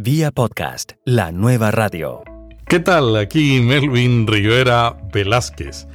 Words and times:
Vía 0.00 0.30
podcast, 0.30 0.92
la 1.04 1.32
nueva 1.32 1.72
radio. 1.72 2.22
¿Qué 2.68 2.78
tal? 2.78 3.16
Aquí 3.16 3.60
Melvin 3.60 4.28
Rivera 4.28 4.96
Velázquez. 5.12 5.88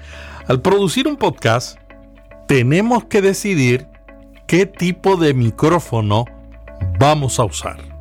Al 0.45 0.61
producir 0.61 1.07
un 1.07 1.15
podcast, 1.15 1.79
tenemos 2.45 3.05
que 3.05 3.21
decidir 3.21 3.87
qué 4.45 4.65
tipo 4.65 5.15
de 5.15 5.33
micrófono 5.33 6.25
vamos 6.99 7.39
a 7.39 7.45
usar. 7.45 7.92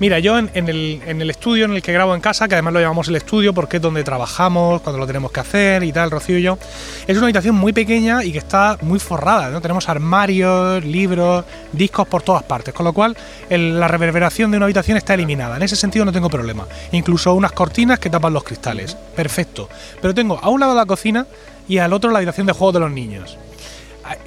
Mira, 0.00 0.18
yo 0.18 0.38
en, 0.38 0.50
el, 0.54 1.30
estudio 1.30 1.64
en 1.64 1.72
el 1.72 1.82
que 1.82 1.92
grabo 1.92 2.14
en 2.14 2.20
casa, 2.20 2.48
que 2.48 2.54
además 2.54 2.74
lo 2.74 2.80
llamamos 2.80 3.08
el 3.08 3.16
estudio 3.16 3.54
porque 3.54 3.76
es 3.76 3.82
donde 3.82 4.02
trabajamos, 4.02 4.82
cuando 4.82 4.98
lo 4.98 5.06
tenemos 5.06 5.30
que 5.30 5.40
hacer 5.40 5.84
y 5.84 5.92
tal, 5.92 6.10
Rocío 6.10 6.38
y 6.38 6.42
yo, 6.42 6.58
es 7.06 7.16
una 7.16 7.26
habitación 7.26 7.54
muy 7.54 7.72
pequeña 7.72 8.24
y 8.24 8.32
que 8.32 8.38
está 8.38 8.76
muy 8.82 8.98
forrada, 8.98 9.50
¿no? 9.50 9.60
Tenemos 9.60 9.88
armarios, 9.88 10.84
libros, 10.84 11.44
discos 11.72 12.08
por 12.08 12.22
todas 12.22 12.42
partes, 12.42 12.74
con 12.74 12.84
lo 12.84 12.92
cual 12.92 13.16
la 13.48 13.88
reverberación 13.88 14.50
de 14.50 14.56
una 14.56 14.66
habitación 14.66 14.96
está 14.96 15.14
eliminada. 15.14 15.56
En 15.56 15.62
ese 15.62 15.76
sentido 15.76 16.04
no 16.04 16.12
tengo 16.12 16.28
problema. 16.28 16.66
Incluso 16.92 17.32
unas 17.34 17.52
cortinas 17.52 17.98
que 17.98 18.10
tapan 18.10 18.32
los 18.32 18.42
cristales. 18.42 18.96
Perfecto. 19.14 19.68
Pero 20.02 20.12
tengo 20.12 20.38
a 20.42 20.48
un 20.48 20.60
lado 20.60 20.74
la 20.74 20.86
cocina 20.86 21.26
y 21.68 21.78
al 21.78 21.92
otro 21.92 22.10
la 22.10 22.18
habitación 22.18 22.46
de 22.46 22.52
juegos 22.52 22.74
de 22.74 22.80
los 22.80 22.90
niños. 22.90 23.38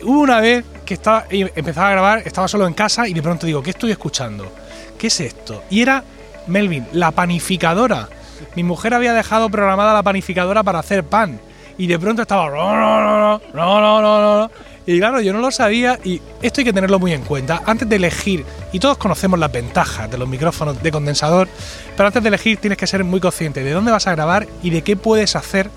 Una 0.04 0.40
vez 0.40 0.66
que 0.85 0.95
estaba, 0.95 1.26
empezaba 1.29 1.90
a 1.90 1.91
grabar, 1.91 2.23
estaba 2.26 2.48
solo 2.48 2.66
en 2.66 2.73
casa 2.73 3.07
y 3.07 3.13
de 3.13 3.21
pronto 3.21 3.45
digo, 3.45 3.62
¿qué 3.62 3.71
estoy 3.71 3.91
escuchando? 3.91 4.52
¿Qué 4.97 5.07
es 5.07 5.19
esto? 5.19 5.63
Y 5.69 5.81
era 5.81 6.03
Melvin, 6.47 6.87
la 6.93 7.11
panificadora. 7.11 8.09
Mi 8.55 8.63
mujer 8.63 8.93
había 8.93 9.13
dejado 9.13 9.49
programada 9.49 9.93
la 9.93 10.03
panificadora 10.03 10.63
para 10.63 10.79
hacer 10.79 11.03
pan. 11.03 11.39
Y 11.77 11.87
de 11.87 11.99
pronto 11.99 12.23
estaba. 12.23 12.49
No, 12.49 12.75
no, 12.75 13.39
no, 13.53 14.51
y 14.87 14.99
claro, 14.99 15.20
yo 15.20 15.33
no 15.33 15.39
lo 15.39 15.51
sabía 15.51 15.99
y 16.01 16.21
esto 16.41 16.61
hay 16.61 16.65
que 16.65 16.71
tenerlo 16.71 16.97
muy 16.97 17.11
en 17.11 17.21
cuenta. 17.21 17.61
Antes 17.65 17.89
de 17.89 17.97
elegir, 17.97 18.45
y 18.71 18.79
todos 18.79 18.97
conocemos 18.97 19.37
las 19.37 19.51
ventajas 19.51 20.09
de 20.09 20.17
los 20.17 20.29
micrófonos 20.29 20.81
de 20.81 20.91
condensador, 20.91 21.49
pero 21.98 22.07
antes 22.07 22.23
de 22.23 22.29
elegir 22.29 22.57
tienes 22.57 22.77
que 22.77 22.87
ser 22.87 23.03
muy 23.03 23.20
consciente 23.20 23.65
de 23.65 23.71
dónde 23.71 23.91
vas 23.91 24.07
a 24.07 24.15
grabar 24.15 24.48
y 24.63 24.70
de 24.70 24.84
qué 24.84 24.95
puedes 24.95 25.35
hacer 25.35 25.70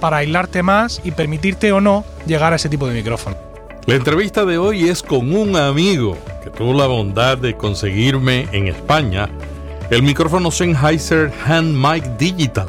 para 0.00 0.16
aislarte 0.16 0.62
más 0.62 1.02
y 1.04 1.10
permitirte 1.10 1.72
o 1.72 1.82
no 1.82 2.06
llegar 2.26 2.54
a 2.54 2.56
ese 2.56 2.70
tipo 2.70 2.88
de 2.88 2.94
micrófono. 2.94 3.36
La 3.84 3.96
entrevista 3.96 4.46
de 4.46 4.56
hoy 4.56 4.88
es 4.88 5.02
con 5.02 5.36
un 5.36 5.56
amigo 5.56 6.16
que 6.44 6.50
tuvo 6.50 6.74
la 6.74 6.86
bondad 6.86 7.38
de 7.38 7.56
conseguirme 7.56 8.46
en 8.52 8.68
España 8.68 9.30
el 9.88 10.02
micrófono 10.02 10.50
Sennheiser 10.50 11.32
Hand 11.46 11.74
Mic 11.74 12.04
Digital, 12.18 12.68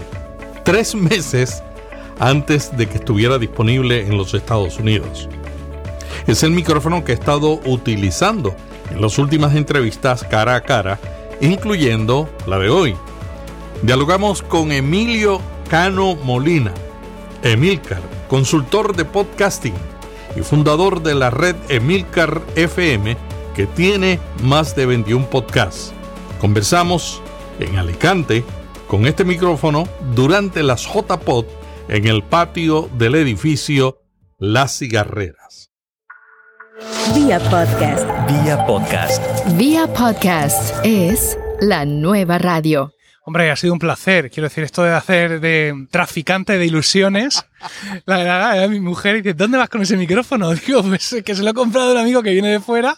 tres 0.64 0.96
meses 0.96 1.62
antes 2.18 2.76
de 2.78 2.88
que 2.88 2.96
estuviera 2.96 3.38
disponible 3.38 4.08
en 4.08 4.18
los 4.18 4.34
Estados 4.34 4.80
Unidos. 4.80 5.28
Es 6.26 6.44
el 6.44 6.52
micrófono 6.52 7.04
que 7.04 7.12
he 7.12 7.16
estado 7.16 7.60
utilizando 7.66 8.56
en 8.92 9.02
las 9.02 9.18
últimas 9.18 9.54
entrevistas 9.56 10.24
cara 10.24 10.56
a 10.56 10.62
cara, 10.62 10.98
incluyendo 11.42 12.30
la 12.48 12.58
de 12.60 12.70
hoy. 12.70 12.96
Dialogamos 13.82 14.42
con 14.42 14.72
Emilio 14.72 15.42
Cano 15.70 16.16
Molina, 16.16 16.72
Emilcar, 17.44 18.02
consultor 18.30 18.96
de 18.96 19.04
podcasting 19.04 19.76
y 20.38 20.40
fundador 20.42 21.04
de 21.04 21.16
la 21.16 21.30
red 21.30 21.58
Emilcar 21.68 22.42
FM, 22.56 23.35
que 23.56 23.66
tiene 23.66 24.20
más 24.44 24.76
de 24.76 24.86
21 24.86 25.30
podcasts. 25.30 25.94
Conversamos 26.40 27.22
en 27.60 27.78
Alicante 27.78 28.44
con 28.88 29.08
este 29.08 29.24
micrófono 29.24 29.88
durante 30.14 30.62
las 30.62 30.86
JPod 30.86 31.46
en 31.88 32.08
el 32.08 32.24
patio 32.24 32.90
del 32.98 33.16
edificio 33.16 34.02
Las 34.38 34.78
Cigarreras. 34.78 35.72
Vía 37.16 37.40
podcast. 37.50 38.06
Vía 38.28 38.66
podcast. 38.66 39.24
Vía 39.58 39.88
podcast 39.94 40.76
es 40.84 41.38
la 41.62 41.86
nueva 41.86 42.38
radio. 42.38 42.95
Hombre, 43.28 43.50
ha 43.50 43.56
sido 43.56 43.74
un 43.74 43.80
placer. 43.80 44.30
Quiero 44.30 44.48
decir, 44.48 44.64
esto 44.64 44.84
de 44.84 44.94
hacer 44.94 45.40
de 45.40 45.88
traficante 45.90 46.60
de 46.60 46.66
ilusiones. 46.68 47.44
La 48.06 48.18
verdad, 48.18 48.70
mi 48.70 48.80
mujer 48.80 49.16
dice, 49.16 49.34
¿dónde 49.34 49.58
vas 49.58 49.68
con 49.68 49.82
ese 49.82 49.98
micrófono? 49.98 50.54
Digo, 50.68 50.84
pues 50.84 51.24
que 51.26 51.34
se 51.34 51.42
lo 51.42 51.50
ha 51.50 51.54
comprado 51.54 51.92
un 51.92 51.98
amigo 51.98 52.22
que 52.22 52.32
viene 52.32 52.50
de 52.50 52.60
fuera. 52.60 52.96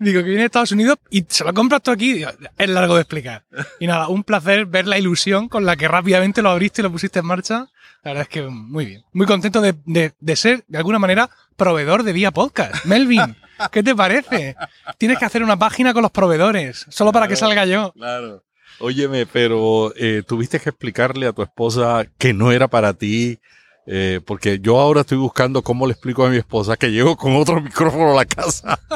Digo, 0.00 0.22
que 0.22 0.28
viene 0.28 0.40
de 0.40 0.46
Estados 0.46 0.72
Unidos 0.72 0.98
y 1.08 1.24
se 1.28 1.44
lo 1.44 1.50
ha 1.50 1.52
comprado 1.52 1.92
aquí. 1.92 2.24
es 2.58 2.68
largo 2.68 2.96
de 2.96 3.02
explicar. 3.02 3.44
Y 3.78 3.86
nada, 3.86 4.08
un 4.08 4.24
placer 4.24 4.66
ver 4.66 4.88
la 4.88 4.98
ilusión 4.98 5.48
con 5.48 5.64
la 5.64 5.76
que 5.76 5.86
rápidamente 5.86 6.42
lo 6.42 6.50
abriste 6.50 6.82
y 6.82 6.84
lo 6.84 6.90
pusiste 6.90 7.20
en 7.20 7.26
marcha. 7.26 7.68
La 8.02 8.10
verdad 8.10 8.22
es 8.22 8.28
que 8.28 8.42
muy 8.42 8.86
bien. 8.86 9.04
Muy 9.12 9.26
contento 9.26 9.60
de, 9.60 9.76
de 10.18 10.36
ser, 10.36 10.64
de 10.66 10.78
alguna 10.78 10.98
manera, 10.98 11.30
proveedor 11.56 12.02
de 12.02 12.12
Vía 12.12 12.32
Podcast. 12.32 12.84
Melvin, 12.86 13.36
¿qué 13.70 13.84
te 13.84 13.94
parece? 13.94 14.56
Tienes 14.98 15.18
que 15.18 15.24
hacer 15.24 15.42
una 15.44 15.56
página 15.56 15.92
con 15.92 16.02
los 16.02 16.10
proveedores, 16.10 16.86
solo 16.88 17.12
para 17.12 17.28
que 17.28 17.36
salga 17.36 17.64
yo. 17.64 17.92
Claro. 17.92 18.42
Óyeme, 18.80 19.26
pero 19.26 19.94
eh, 19.96 20.22
tuviste 20.26 20.60
que 20.60 20.70
explicarle 20.70 21.26
a 21.26 21.32
tu 21.32 21.42
esposa 21.42 22.06
que 22.18 22.32
no 22.32 22.52
era 22.52 22.68
para 22.68 22.94
ti, 22.94 23.40
eh, 23.86 24.20
porque 24.24 24.58
yo 24.60 24.80
ahora 24.80 25.02
estoy 25.02 25.18
buscando 25.18 25.62
cómo 25.62 25.86
le 25.86 25.92
explico 25.92 26.24
a 26.24 26.30
mi 26.30 26.38
esposa 26.38 26.76
que 26.76 26.90
llego 26.90 27.16
con 27.16 27.36
otro 27.36 27.60
micrófono 27.62 28.12
a 28.12 28.16
la 28.16 28.24
casa. 28.24 28.78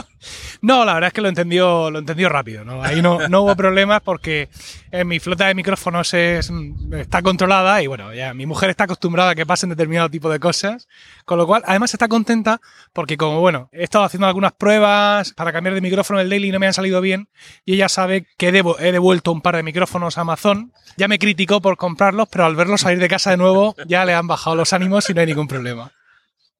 No, 0.61 0.85
la 0.85 0.95
verdad 0.95 1.09
es 1.09 1.15
que 1.15 1.21
lo 1.21 1.29
entendió, 1.29 1.91
lo 1.91 2.01
entendió 2.01 2.29
rápido, 2.29 2.65
¿no? 2.65 2.83
Ahí 2.83 3.01
no, 3.01 3.29
no 3.29 3.43
hubo 3.43 3.55
problemas 3.55 4.01
porque 4.03 4.49
en 4.91 5.07
mi 5.07 5.21
flota 5.21 5.47
de 5.47 5.55
micrófonos 5.55 6.13
es, 6.15 6.51
está 6.93 7.23
controlada 7.23 7.81
y 7.83 7.87
bueno, 7.87 8.13
ya 8.13 8.35
mi 8.35 8.47
mujer 8.47 8.71
está 8.71 8.85
acostumbrada 8.85 9.31
a 9.31 9.35
que 9.35 9.47
pasen 9.47 9.71
determinado 9.71 10.09
tipo 10.11 10.29
de 10.29 10.41
cosas, 10.41 10.89
con 11.25 11.39
lo 11.39 11.47
cual 11.47 11.63
además 11.67 11.95
está 11.95 12.09
contenta 12.09 12.61
porque 12.93 13.17
como 13.17 13.41
bueno, 13.41 13.69
he 13.73 13.85
estado 13.85 14.05
haciendo 14.05 14.27
algunas 14.27 14.53
pruebas 14.53 15.33
para 15.35 15.53
cambiar 15.53 15.75
de 15.75 15.81
micrófono 15.81 16.21
el 16.21 16.29
daily 16.29 16.49
y 16.49 16.53
no 16.53 16.59
me 16.59 16.67
han 16.67 16.75
salido 16.75 17.01
bien 17.01 17.29
y 17.65 17.75
ella 17.75 17.89
sabe 17.89 18.27
que 18.37 18.49
he 18.49 18.93
devuelto 18.93 19.31
un 19.31 19.41
par 19.41 19.57
de 19.57 19.63
micrófonos 19.63 20.19
a 20.19 20.23
Amazon, 20.23 20.73
ya 20.97 21.07
me 21.07 21.19
criticó 21.19 21.61
por 21.61 21.77
comprarlos, 21.77 22.29
pero 22.29 22.45
al 22.45 22.57
verlos 22.57 22.81
salir 22.81 22.99
de 22.99 23.09
casa 23.09 23.31
de 23.31 23.37
nuevo 23.37 23.77
ya 23.87 24.05
le 24.05 24.15
han 24.15 24.27
bajado 24.27 24.57
los 24.57 24.73
ánimos 24.79 25.09
y 25.11 25.15
no 25.15 25.21
hay 25.21 25.27
ningún 25.27 25.49
problema. 25.49 25.93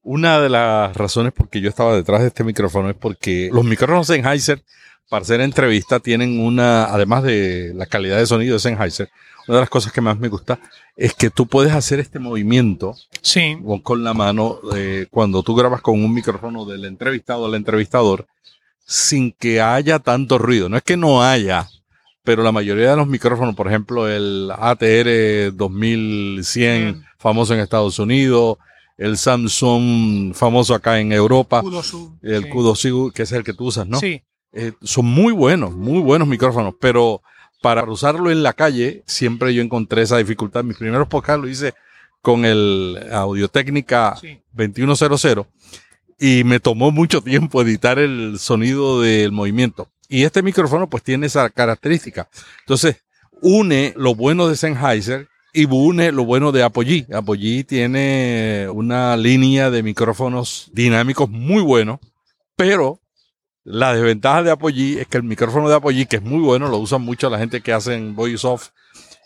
Una 0.03 0.41
de 0.41 0.49
las 0.49 0.97
razones 0.97 1.33
por 1.33 1.49
que 1.49 1.61
yo 1.61 1.69
estaba 1.69 1.95
detrás 1.95 2.21
de 2.21 2.29
este 2.29 2.45
micrófono 2.45 2.91
es 2.91 2.97
porque 2.97 3.51
los 3.53 3.65
micrófonos 3.65 4.07
Sennheiser, 4.07 4.63
para 5.09 5.23
hacer 5.23 5.41
entrevista, 5.41 6.01
tienen 6.01 6.41
una, 6.41 6.85
además 6.85 7.23
de 7.23 7.73
la 7.75 7.87
calidad 7.87 8.19
de 8.19 8.27
sonido 8.27 8.55
de 8.55 8.61
Sennheiser, 8.61 9.11
una 9.47 9.57
de 9.57 9.63
las 9.63 9.71
cosas 9.71 9.93
que 9.93 10.03
más 10.03 10.19
me 10.19 10.29
gusta 10.29 10.59
es 10.95 11.15
que 11.15 11.31
tú 11.31 11.47
puedes 11.47 11.73
hacer 11.73 12.01
este 12.01 12.19
movimiento 12.19 12.95
sí. 13.23 13.57
con, 13.83 14.05
la 14.05 14.13
mano 14.13 14.59
eh, 14.75 15.07
cuando 15.11 15.43
tú 15.43 15.55
grabas 15.55 15.81
con 15.81 16.03
un 16.03 16.13
micrófono 16.13 16.67
del 16.67 16.85
entrevistado 16.85 17.47
al 17.47 17.55
entrevistador 17.55 18.27
sin 18.85 19.33
que 19.33 19.61
haya 19.61 20.01
tanto 20.01 20.39
ruido. 20.39 20.69
No 20.69 20.77
es 20.77 20.83
que 20.83 20.97
no 20.97 21.23
haya, 21.23 21.69
pero 22.29 22.43
la 22.43 22.53
mayoría 22.53 22.91
de 22.91 22.97
los 22.97 23.09
micrófonos, 23.09 23.55
por 23.55 23.69
ejemplo, 23.69 24.07
el 24.07 24.53
ATR 24.55 25.57
2100, 25.57 27.03
famoso 27.17 27.55
en 27.55 27.61
Estados 27.61 27.99
Unidos, 27.99 28.59
el 28.99 29.17
Samsung 29.17 30.35
famoso 30.35 30.75
acá 30.75 31.01
en 31.01 31.13
Europa, 31.13 31.63
el 32.21 32.53
sí. 32.75 32.91
que 33.15 33.23
es 33.23 33.33
el 33.33 33.45
que 33.45 33.55
tú 33.55 33.69
usas, 33.69 33.89
¿no? 33.89 33.99
Sí. 33.99 34.21
Eh, 34.53 34.73
son 34.83 35.07
muy 35.07 35.33
buenos, 35.33 35.73
muy 35.73 36.03
buenos 36.03 36.29
micrófonos, 36.29 36.75
pero 36.79 37.23
para 37.63 37.83
usarlo 37.85 38.31
en 38.31 38.43
la 38.43 38.53
calle 38.53 39.05
siempre 39.07 39.55
yo 39.55 39.63
encontré 39.63 40.03
esa 40.03 40.19
dificultad. 40.19 40.65
Mis 40.65 40.77
primeros 40.77 41.09
podcasts 41.09 41.41
lo 41.41 41.49
hice 41.49 41.73
con 42.21 42.45
el 42.45 43.09
Audio 43.11 43.49
Técnica 43.49 44.19
2100 44.53 45.47
y 46.21 46.45
me 46.45 46.61
tomó 46.61 46.91
mucho 46.91 47.23
tiempo 47.23 47.63
editar 47.63 47.99
el 47.99 48.39
sonido 48.39 49.01
del 49.01 49.33
movimiento. 49.33 49.89
Y 50.09 50.25
este 50.25 50.43
micrófono 50.43 50.89
pues 50.89 51.03
tiene 51.03 51.27
esa 51.27 51.51
característica. 51.51 52.29
Entonces, 52.61 52.97
une 53.43 53.93
lo 53.97 54.15
bueno 54.15 54.49
de 54.49 54.57
Sennheiser 54.57 55.29
y 55.53 55.67
une 55.67 56.13
lo 56.13 56.25
bueno 56.25 56.53
de 56.53 56.63
Apogee. 56.63 57.07
Apogee 57.13 57.65
tiene 57.65 58.69
una 58.73 59.17
línea 59.17 59.71
de 59.71 59.83
micrófonos 59.83 60.71
dinámicos 60.73 61.29
muy 61.29 61.63
buenos, 61.63 62.01
pero 62.57 63.01
la 63.65 63.95
desventaja 63.95 64.43
de 64.43 64.51
Apogee 64.51 65.01
es 65.01 65.07
que 65.07 65.19
el 65.19 65.25
micrófono 65.25 65.69
de 65.69 65.77
Apogee, 65.77 66.07
que 66.07 66.17
es 66.17 66.23
muy 66.23 66.41
bueno, 66.41 66.69
lo 66.69 66.79
usan 66.79 67.03
mucho 67.03 67.29
la 67.29 67.39
gente 67.39 67.61
que 67.61 67.73
hacen 67.73 68.15
voice 68.15 68.47
off, 68.47 68.71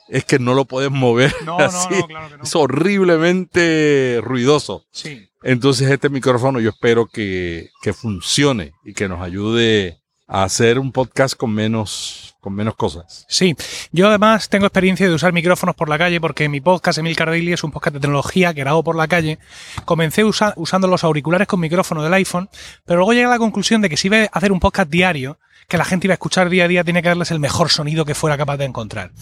es 0.08 0.24
que 0.24 0.38
no 0.38 0.54
lo 0.54 0.64
puedes 0.64 0.90
mover. 0.90 1.32
No, 1.44 1.58
así. 1.58 1.88
no, 1.90 2.00
no, 2.00 2.06
claro 2.06 2.28
que 2.28 2.36
no. 2.38 2.42
Es 2.42 2.56
horriblemente 2.56 4.20
ruidoso. 4.22 4.84
Sí. 4.90 5.28
Entonces 5.44 5.90
este 5.90 6.08
micrófono 6.08 6.60
yo 6.60 6.70
espero 6.70 7.06
que, 7.06 7.70
que 7.82 7.92
funcione 7.92 8.72
y 8.84 8.94
que 8.94 9.08
nos 9.08 9.20
ayude 9.20 10.01
hacer 10.32 10.78
un 10.78 10.92
podcast 10.92 11.36
con 11.36 11.52
menos 11.52 12.30
con 12.40 12.54
menos 12.54 12.74
cosas. 12.74 13.24
Sí, 13.28 13.54
yo 13.92 14.08
además 14.08 14.48
tengo 14.48 14.66
experiencia 14.66 15.06
de 15.06 15.14
usar 15.14 15.32
micrófonos 15.32 15.76
por 15.76 15.88
la 15.88 15.96
calle 15.96 16.20
porque 16.20 16.48
mi 16.48 16.60
podcast, 16.60 16.98
Emil 16.98 17.14
Daily, 17.14 17.52
es 17.52 17.62
un 17.62 17.70
podcast 17.70 17.94
de 17.94 18.00
tecnología 18.00 18.52
que 18.52 18.62
grabo 18.62 18.82
por 18.82 18.96
la 18.96 19.06
calle. 19.06 19.38
Comencé 19.84 20.24
usando 20.24 20.88
los 20.88 21.04
auriculares 21.04 21.46
con 21.46 21.60
micrófono 21.60 22.02
del 22.02 22.12
iPhone, 22.14 22.48
pero 22.84 22.98
luego 22.98 23.12
llegué 23.12 23.26
a 23.26 23.30
la 23.30 23.38
conclusión 23.38 23.80
de 23.80 23.88
que 23.88 23.96
si 23.96 24.08
iba 24.08 24.22
a 24.22 24.30
hacer 24.32 24.50
un 24.50 24.58
podcast 24.58 24.90
diario, 24.90 25.38
que 25.68 25.78
la 25.78 25.84
gente 25.84 26.08
iba 26.08 26.14
a 26.14 26.16
escuchar 26.16 26.48
día 26.48 26.64
a 26.64 26.68
día, 26.68 26.82
tiene 26.82 27.00
que 27.00 27.08
darles 27.08 27.30
el 27.30 27.38
mejor 27.38 27.70
sonido 27.70 28.04
que 28.04 28.16
fuera 28.16 28.36
capaz 28.36 28.56
de 28.56 28.64
encontrar. 28.64 29.12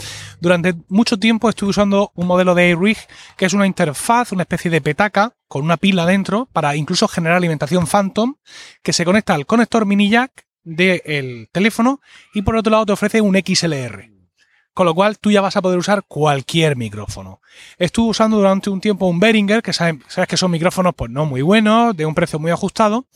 Durante 0.41 0.75
mucho 0.89 1.19
tiempo 1.19 1.51
estuve 1.51 1.71
usando 1.71 2.13
un 2.15 2.27
modelo 2.27 2.55
de 2.55 2.63
AirRig, 2.63 2.97
que 3.37 3.45
es 3.45 3.53
una 3.53 3.67
interfaz, 3.67 4.33
una 4.33 4.45
especie 4.45 4.71
de 4.71 4.81
petaca, 4.81 5.35
con 5.47 5.63
una 5.63 5.77
pila 5.77 6.07
dentro, 6.07 6.49
para 6.55 6.75
incluso 6.75 7.07
generar 7.07 7.37
alimentación 7.37 7.87
Phantom, 7.87 8.37
que 8.83 8.95
se 8.95 9.05
conecta 9.05 9.35
al 9.35 9.45
conector 9.45 9.85
mini 9.85 10.09
jack 10.09 10.47
del 10.65 11.49
teléfono 11.53 12.01
y 12.35 12.43
por 12.43 12.57
otro 12.57 12.71
lado 12.71 12.87
te 12.87 12.93
ofrece 12.93 13.21
un 13.21 13.37
XLR. 13.37 14.11
Con 14.73 14.87
lo 14.87 14.95
cual 14.95 15.19
tú 15.19 15.31
ya 15.31 15.41
vas 15.41 15.57
a 15.57 15.63
poder 15.63 15.79
usar 15.79 16.05
cualquier 16.07 16.77
micrófono. 16.77 17.41
Estuve 17.77 18.11
usando 18.11 18.37
durante 18.37 18.71
un 18.71 18.81
tiempo 18.81 19.07
un 19.07 19.19
Behringer, 19.19 19.63
que 19.63 19.73
sabes, 19.73 19.97
que 20.29 20.37
son 20.37 20.53
micrófonos 20.53 20.95
pues 20.95 21.11
no 21.11 21.27
muy 21.27 21.43
buenos, 21.43 21.97
de 21.97 22.07
un 22.07 22.15
precio 22.15 22.39
muy 22.39 22.53
ajustado. 22.53 23.07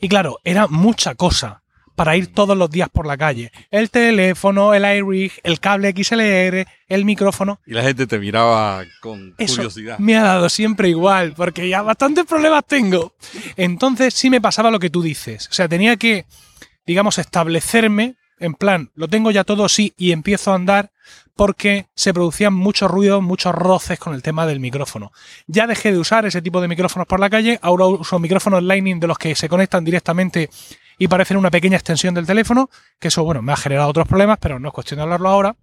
Y 0.00 0.08
claro, 0.08 0.38
era 0.42 0.66
mucha 0.68 1.14
cosa 1.14 1.62
para 1.94 2.16
ir 2.16 2.32
todos 2.32 2.56
los 2.56 2.70
días 2.70 2.88
por 2.88 3.06
la 3.06 3.16
calle. 3.16 3.52
El 3.70 3.90
teléfono, 3.90 4.74
el 4.74 4.84
iRig, 4.84 5.32
el 5.42 5.60
cable 5.60 5.92
XLR, 5.92 6.66
el 6.88 7.04
micrófono. 7.04 7.60
Y 7.66 7.72
la 7.72 7.82
gente 7.82 8.06
te 8.06 8.18
miraba 8.18 8.84
con 9.00 9.32
curiosidad. 9.32 9.98
Me 9.98 10.16
ha 10.16 10.22
dado 10.22 10.48
siempre 10.48 10.88
igual, 10.88 11.34
porque 11.34 11.68
ya 11.68 11.82
bastantes 11.82 12.24
problemas 12.24 12.64
tengo. 12.66 13.14
Entonces 13.56 14.14
sí 14.14 14.30
me 14.30 14.40
pasaba 14.40 14.70
lo 14.70 14.78
que 14.78 14.90
tú 14.90 15.02
dices. 15.02 15.48
O 15.48 15.52
sea, 15.52 15.68
tenía 15.68 15.96
que, 15.96 16.24
digamos, 16.86 17.18
establecerme 17.18 18.16
en 18.42 18.54
plan, 18.54 18.90
lo 18.96 19.06
tengo 19.06 19.30
ya 19.30 19.44
todo 19.44 19.68
sí 19.68 19.94
y 19.96 20.10
empiezo 20.10 20.50
a 20.50 20.56
andar 20.56 20.90
porque 21.36 21.86
se 21.94 22.12
producían 22.12 22.52
muchos 22.52 22.90
ruidos, 22.90 23.22
muchos 23.22 23.54
roces 23.54 24.00
con 24.00 24.14
el 24.14 24.22
tema 24.22 24.46
del 24.46 24.58
micrófono. 24.58 25.12
Ya 25.46 25.68
dejé 25.68 25.92
de 25.92 25.98
usar 25.98 26.26
ese 26.26 26.42
tipo 26.42 26.60
de 26.60 26.66
micrófonos 26.66 27.06
por 27.06 27.20
la 27.20 27.30
calle, 27.30 27.60
ahora 27.62 27.86
uso 27.86 28.18
micrófonos 28.18 28.62
Lightning 28.64 28.98
de 28.98 29.06
los 29.06 29.16
que 29.16 29.36
se 29.36 29.48
conectan 29.48 29.84
directamente 29.84 30.50
y 30.98 31.08
parecen 31.08 31.36
una 31.36 31.50
pequeña 31.52 31.76
extensión 31.76 32.14
del 32.14 32.26
teléfono, 32.26 32.68
que 32.98 33.08
eso, 33.08 33.22
bueno, 33.24 33.42
me 33.42 33.52
ha 33.52 33.56
generado 33.56 33.88
otros 33.88 34.08
problemas, 34.08 34.38
pero 34.40 34.58
no 34.58 34.68
es 34.68 34.74
cuestión 34.74 34.98
de 34.98 35.02
hablarlo 35.02 35.28
ahora. 35.28 35.56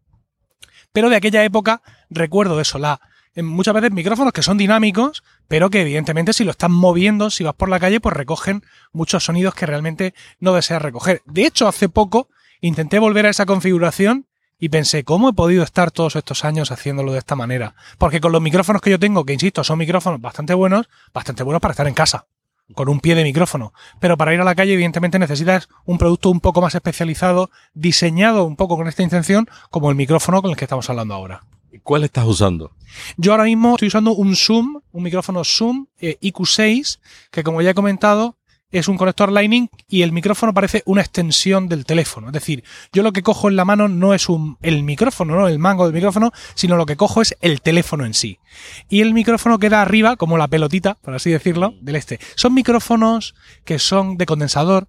Pero 0.91 1.09
de 1.09 1.17
aquella 1.17 1.43
época 1.43 1.81
recuerdo 2.09 2.61
eso, 2.61 2.79
la, 2.79 2.99
muchas 3.35 3.73
veces 3.73 3.91
micrófonos 3.91 4.33
que 4.33 4.43
son 4.43 4.57
dinámicos, 4.57 5.23
pero 5.47 5.69
que 5.69 5.81
evidentemente 5.81 6.33
si 6.33 6.43
lo 6.43 6.51
están 6.51 6.71
moviendo, 6.71 7.29
si 7.29 7.43
vas 7.43 7.53
por 7.53 7.69
la 7.69 7.79
calle, 7.79 7.99
pues 7.99 8.15
recogen 8.15 8.63
muchos 8.91 9.23
sonidos 9.23 9.53
que 9.53 9.65
realmente 9.65 10.13
no 10.39 10.53
deseas 10.53 10.81
recoger. 10.81 11.21
De 11.25 11.45
hecho, 11.45 11.67
hace 11.67 11.89
poco 11.89 12.29
intenté 12.61 12.99
volver 12.99 13.25
a 13.25 13.29
esa 13.29 13.45
configuración 13.45 14.27
y 14.59 14.69
pensé, 14.69 15.05
¿cómo 15.05 15.29
he 15.29 15.33
podido 15.33 15.63
estar 15.63 15.89
todos 15.89 16.17
estos 16.17 16.43
años 16.43 16.71
haciéndolo 16.71 17.13
de 17.13 17.19
esta 17.19 17.35
manera? 17.35 17.75
Porque 17.97 18.19
con 18.19 18.33
los 18.33 18.41
micrófonos 18.41 18.81
que 18.81 18.89
yo 18.89 18.99
tengo, 18.99 19.25
que 19.25 19.33
insisto, 19.33 19.63
son 19.63 19.79
micrófonos 19.79 20.19
bastante 20.19 20.53
buenos, 20.53 20.89
bastante 21.13 21.43
buenos 21.43 21.61
para 21.61 21.71
estar 21.71 21.87
en 21.87 21.93
casa, 21.93 22.27
con 22.75 22.89
un 22.89 22.99
pie 22.99 23.15
de 23.15 23.23
micrófono. 23.23 23.73
Pero 24.01 24.17
para 24.17 24.33
ir 24.33 24.41
a 24.41 24.43
la 24.43 24.55
calle, 24.55 24.73
evidentemente 24.73 25.17
necesitas 25.17 25.69
un 25.85 25.97
producto 25.97 26.29
un 26.29 26.41
poco 26.41 26.61
más 26.61 26.75
especializado, 26.75 27.51
diseñado 27.73 28.43
un 28.43 28.57
poco 28.57 28.75
con 28.75 28.89
esta 28.89 29.03
intención, 29.03 29.47
como 29.69 29.89
el 29.89 29.95
micrófono 29.95 30.41
con 30.41 30.51
el 30.51 30.57
que 30.57 30.65
estamos 30.65 30.89
hablando 30.89 31.13
ahora. 31.13 31.41
¿Cuál 31.83 32.03
estás 32.03 32.25
usando? 32.25 32.71
Yo 33.17 33.31
ahora 33.31 33.45
mismo 33.45 33.75
estoy 33.75 33.87
usando 33.87 34.11
un 34.11 34.35
Zoom, 34.35 34.81
un 34.91 35.03
micrófono 35.03 35.43
Zoom 35.43 35.87
eh, 35.99 36.17
IQ6, 36.21 36.99
que 37.31 37.43
como 37.43 37.61
ya 37.61 37.71
he 37.71 37.75
comentado, 37.75 38.39
es 38.71 38.87
un 38.87 38.97
conector 38.97 39.31
Lightning 39.31 39.67
y 39.87 40.03
el 40.03 40.11
micrófono 40.11 40.53
parece 40.53 40.83
una 40.85 41.01
extensión 41.01 41.67
del 41.67 41.85
teléfono. 41.85 42.27
Es 42.27 42.33
decir, 42.33 42.63
yo 42.93 43.01
lo 43.01 43.11
que 43.11 43.23
cojo 43.23 43.49
en 43.49 43.55
la 43.55 43.65
mano 43.65 43.87
no 43.87 44.13
es 44.13 44.29
un, 44.29 44.57
el 44.61 44.83
micrófono, 44.83 45.35
no 45.35 45.47
el 45.47 45.59
mango 45.59 45.85
del 45.85 45.93
micrófono, 45.93 46.31
sino 46.53 46.75
lo 46.75 46.85
que 46.85 46.95
cojo 46.95 47.21
es 47.21 47.35
el 47.41 47.61
teléfono 47.61 48.05
en 48.05 48.13
sí. 48.13 48.39
Y 48.87 49.01
el 49.01 49.13
micrófono 49.13 49.57
queda 49.57 49.81
arriba, 49.81 50.17
como 50.17 50.37
la 50.37 50.47
pelotita, 50.47 50.95
por 50.95 51.15
así 51.15 51.31
decirlo, 51.31 51.73
del 51.81 51.95
este. 51.95 52.19
Son 52.35 52.53
micrófonos 52.53 53.35
que 53.65 53.79
son 53.79 54.17
de 54.17 54.25
condensador, 54.25 54.87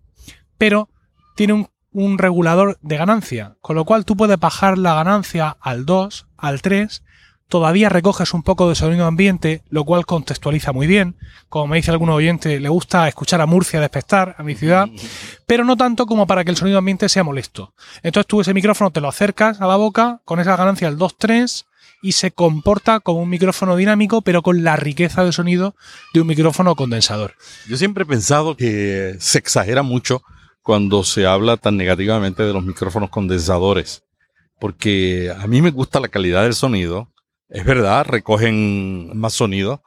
pero 0.59 0.91
tiene 1.35 1.55
un, 1.55 1.69
un 1.93 2.19
regulador 2.19 2.79
de 2.83 2.99
ganancia, 2.99 3.57
con 3.63 3.77
lo 3.77 3.85
cual 3.85 4.05
tú 4.05 4.17
puedes 4.17 4.39
bajar 4.39 4.77
la 4.77 4.95
ganancia 4.95 5.57
al 5.61 5.87
2, 5.87 6.27
al 6.41 6.63
3 6.63 7.03
todavía 7.51 7.89
recoges 7.89 8.33
un 8.33 8.43
poco 8.43 8.69
de 8.69 8.77
sonido 8.77 9.05
ambiente, 9.05 9.63
lo 9.69 9.85
cual 9.85 10.07
contextualiza 10.07 10.73
muy 10.73 10.87
bien. 10.87 11.17
Como 11.49 11.67
me 11.67 11.77
dice 11.77 11.91
algún 11.91 12.09
oyente, 12.09 12.61
le 12.61 12.69
gusta 12.69 13.09
escuchar 13.09 13.41
a 13.41 13.47
Murcia 13.47 13.81
despertar, 13.81 14.37
a 14.39 14.43
mi 14.43 14.55
ciudad, 14.55 14.89
pero 15.47 15.65
no 15.65 15.77
tanto 15.77 16.07
como 16.07 16.27
para 16.27 16.45
que 16.45 16.53
el 16.53 16.57
sonido 16.57 16.79
ambiente 16.79 17.09
sea 17.09 17.25
molesto. 17.25 17.75
Entonces 18.03 18.29
tú 18.29 18.41
ese 18.41 18.55
micrófono 18.55 18.93
te 18.93 19.01
lo 19.01 19.09
acercas 19.09 19.61
a 19.61 19.67
la 19.67 19.77
boca 19.77 20.21
con 20.25 20.41
esa 20.41 20.57
ganancia 20.57 20.89
del 20.89 20.99
2-3 20.99 21.67
y 22.03 22.13
se 22.13 22.31
comporta 22.31 23.01
como 23.01 23.21
un 23.21 23.29
micrófono 23.29 23.77
dinámico, 23.77 24.23
pero 24.23 24.43
con 24.43 24.63
la 24.63 24.77
riqueza 24.77 25.25
de 25.25 25.33
sonido 25.33 25.75
de 26.15 26.21
un 26.21 26.29
micrófono 26.29 26.77
condensador. 26.77 27.35
Yo 27.69 27.77
siempre 27.77 28.05
he 28.05 28.07
pensado 28.07 28.57
que 28.57 29.17
se 29.19 29.39
exagera 29.39 29.83
mucho 29.83 30.23
cuando 30.63 31.03
se 31.05 31.27
habla 31.27 31.57
tan 31.57 31.77
negativamente 31.77 32.45
de 32.45 32.53
los 32.53 32.65
micrófonos 32.65 33.11
condensadores, 33.11 34.05
porque 34.61 35.35
a 35.37 35.47
mí 35.47 35.63
me 35.63 35.71
gusta 35.71 36.01
la 36.01 36.09
calidad 36.09 36.43
del 36.43 36.55
sonido, 36.55 37.09
es 37.49 37.65
verdad, 37.65 38.07
recogen 38.07 39.11
más 39.19 39.33
sonido, 39.33 39.83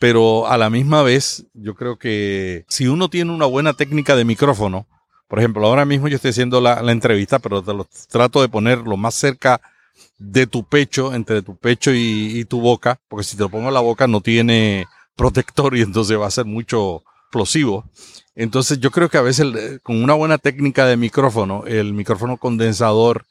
pero 0.00 0.48
a 0.48 0.58
la 0.58 0.70
misma 0.70 1.02
vez 1.02 1.46
yo 1.54 1.74
creo 1.74 1.98
que 1.98 2.64
si 2.68 2.88
uno 2.88 3.08
tiene 3.08 3.32
una 3.32 3.46
buena 3.46 3.74
técnica 3.74 4.16
de 4.16 4.24
micrófono, 4.24 4.86
por 5.28 5.38
ejemplo, 5.38 5.66
ahora 5.66 5.84
mismo 5.84 6.08
yo 6.08 6.16
estoy 6.16 6.30
haciendo 6.30 6.60
la, 6.60 6.80
entrevista, 6.90 7.38
pero 7.38 7.62
te 7.62 7.72
lo 7.72 7.86
trato 8.08 8.40
de 8.40 8.48
poner 8.48 8.78
lo 8.78 8.96
más 8.96 9.14
cerca 9.14 9.60
de 10.18 10.46
tu 10.46 10.64
pecho, 10.64 11.14
entre 11.14 11.42
tu 11.42 11.56
pecho 11.56 11.92
y, 11.92 12.44
tu 12.46 12.60
boca, 12.60 13.00
porque 13.08 13.24
si 13.24 13.36
te 13.36 13.42
lo 13.42 13.48
pongo 13.48 13.68
en 13.68 13.74
la 13.74 13.80
boca 13.80 14.06
no 14.06 14.20
tiene 14.20 14.86
protector 15.16 15.76
y 15.76 15.82
entonces 15.82 16.18
va 16.18 16.26
a 16.26 16.30
ser 16.30 16.44
mucho 16.44 17.02
explosivo. 17.24 17.84
Entonces 18.34 18.80
yo 18.80 18.90
creo 18.90 19.08
que 19.08 19.18
a 19.18 19.22
veces 19.22 19.80
con 19.82 20.02
una 20.02 20.14
buena 20.14 20.38
técnica 20.38 20.86
de 20.86 20.96
micrófono, 20.96 21.64
el 21.66 21.92
micrófono 21.94 22.36
condensador 22.36 23.24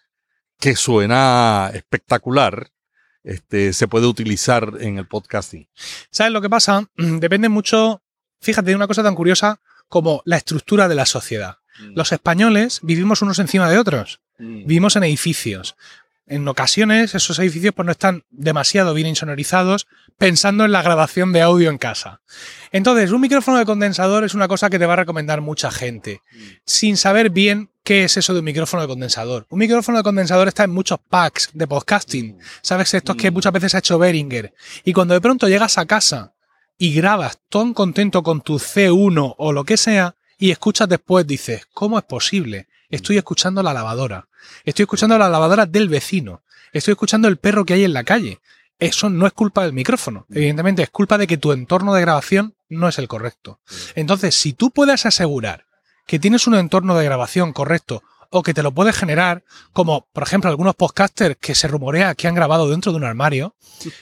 que 0.64 0.78
suena 0.78 1.72
espectacular, 1.74 2.70
este, 3.22 3.74
se 3.74 3.90
puede 3.90 4.08
utilizar 4.08 4.76
en 4.80 4.98
el 4.98 5.06
podcasting. 5.06 5.68
¿Sabes 6.10 6.32
lo 6.32 6.42
que 6.42 6.50
pasa? 6.50 6.90
Depende 6.96 7.50
mucho, 7.50 8.02
fíjate, 8.40 8.70
de 8.70 8.76
una 8.78 8.88
cosa 8.88 9.04
tan 9.04 9.14
curiosa 9.14 9.60
como 9.90 10.22
la 10.24 10.38
estructura 10.38 10.88
de 10.88 10.96
la 10.96 11.06
sociedad. 11.06 11.58
Mm. 11.82 11.98
Los 11.98 12.14
españoles 12.14 12.80
vivimos 12.82 13.22
unos 13.22 13.40
encima 13.40 13.70
de 13.70 13.78
otros. 13.78 14.22
Mm. 14.40 14.60
Vivimos 14.60 14.96
en 14.96 15.04
edificios. 15.04 15.76
En 16.28 16.48
ocasiones 16.48 17.14
esos 17.14 17.40
edificios 17.40 17.74
pues, 17.74 17.86
no 17.86 17.92
están 17.92 18.24
demasiado 18.30 18.94
bien 18.94 19.08
insonorizados 19.08 19.88
pensando 20.18 20.64
en 20.64 20.72
la 20.72 20.82
grabación 20.82 21.34
de 21.34 21.42
audio 21.42 21.72
en 21.72 21.78
casa. 21.78 22.22
Entonces, 22.72 23.12
un 23.12 23.20
micrófono 23.20 23.58
de 23.58 23.66
condensador 23.66 24.24
es 24.24 24.34
una 24.34 24.48
cosa 24.48 24.70
que 24.70 24.80
te 24.80 24.86
va 24.86 24.94
a 24.94 25.04
recomendar 25.04 25.42
mucha 25.42 25.72
gente, 25.72 26.22
mm. 26.32 26.38
sin 26.64 26.96
saber 26.96 27.32
bien 27.32 27.70
qué 27.84 28.06
es 28.06 28.18
eso 28.18 28.34
de 28.34 28.40
un 28.40 28.46
micrófono 28.46 28.82
de 28.82 28.88
condensador. 28.88 29.46
Un 29.50 29.60
micrófono 29.60 29.98
de 29.98 30.04
condensador 30.04 30.48
está 30.48 30.64
en 30.64 30.72
muchos 30.72 31.00
packs 31.10 31.50
de 31.54 31.68
podcasting. 31.68 32.38
Mm. 32.38 32.40
¿Sabes? 32.62 32.94
Estos 32.94 33.16
que 33.16 33.30
mm. 33.30 33.34
muchas 33.34 33.54
veces 33.54 33.76
ha 33.76 33.80
hecho 33.80 34.00
Behringer. 34.00 34.54
Y 34.86 34.94
cuando 34.94 35.14
de 35.14 35.22
pronto 35.22 35.48
llegas 35.48 35.78
a 35.78 35.86
casa 35.86 36.34
y 36.78 36.94
grabas 36.94 37.40
tan 37.50 37.74
contento 37.74 38.24
con 38.24 38.42
tu 38.42 38.58
C1 38.58 39.36
o 39.38 39.52
lo 39.52 39.64
que 39.64 39.78
sea, 39.78 40.16
y 40.38 40.52
escuchas 40.52 40.90
después, 40.90 41.28
dices, 41.28 41.68
¿cómo 41.74 41.98
es 41.98 42.04
posible? 42.06 42.68
Estoy 42.90 43.18
escuchando 43.18 43.64
la 43.64 43.74
lavadora. 43.74 44.28
Estoy 44.66 44.84
escuchando 44.84 45.18
la 45.18 45.30
lavadora 45.30 45.66
del 45.66 45.90
vecino. 45.90 46.44
Estoy 46.72 46.94
escuchando 46.94 47.28
el 47.28 47.38
perro 47.38 47.66
que 47.66 47.74
hay 47.74 47.84
en 47.84 47.94
la 47.94 48.04
calle. 48.04 48.40
Eso 48.80 49.10
no 49.10 49.28
es 49.28 49.34
culpa 49.34 49.64
del 49.64 49.74
micrófono. 49.74 50.26
Evidentemente 50.30 50.84
es 50.84 50.90
culpa 50.90 51.18
de 51.18 51.28
que 51.28 51.38
tu 51.38 51.52
entorno 51.52 51.94
de 51.94 52.02
grabación 52.02 52.56
no 52.70 52.88
es 52.88 52.98
el 52.98 53.08
correcto. 53.08 53.60
Entonces, 53.96 54.36
si 54.36 54.54
tú 54.54 54.72
puedes 54.72 55.06
asegurar 55.06 55.66
que 56.06 56.20
tienes 56.20 56.48
un 56.48 56.56
entorno 56.56 56.96
de 56.96 57.06
grabación 57.06 57.54
correcto 57.54 58.04
o 58.34 58.42
que 58.42 58.54
te 58.54 58.64
lo 58.64 58.72
puedes 58.72 58.96
generar, 58.98 59.44
como 59.72 60.08
por 60.12 60.24
ejemplo 60.24 60.50
algunos 60.50 60.76
podcasters 60.76 61.38
que 61.40 61.54
se 61.54 61.68
rumorea 61.68 62.16
que 62.16 62.28
han 62.28 62.34
grabado 62.34 62.68
dentro 62.68 62.92
de 62.92 62.98
un 62.98 63.04
armario, 63.04 63.56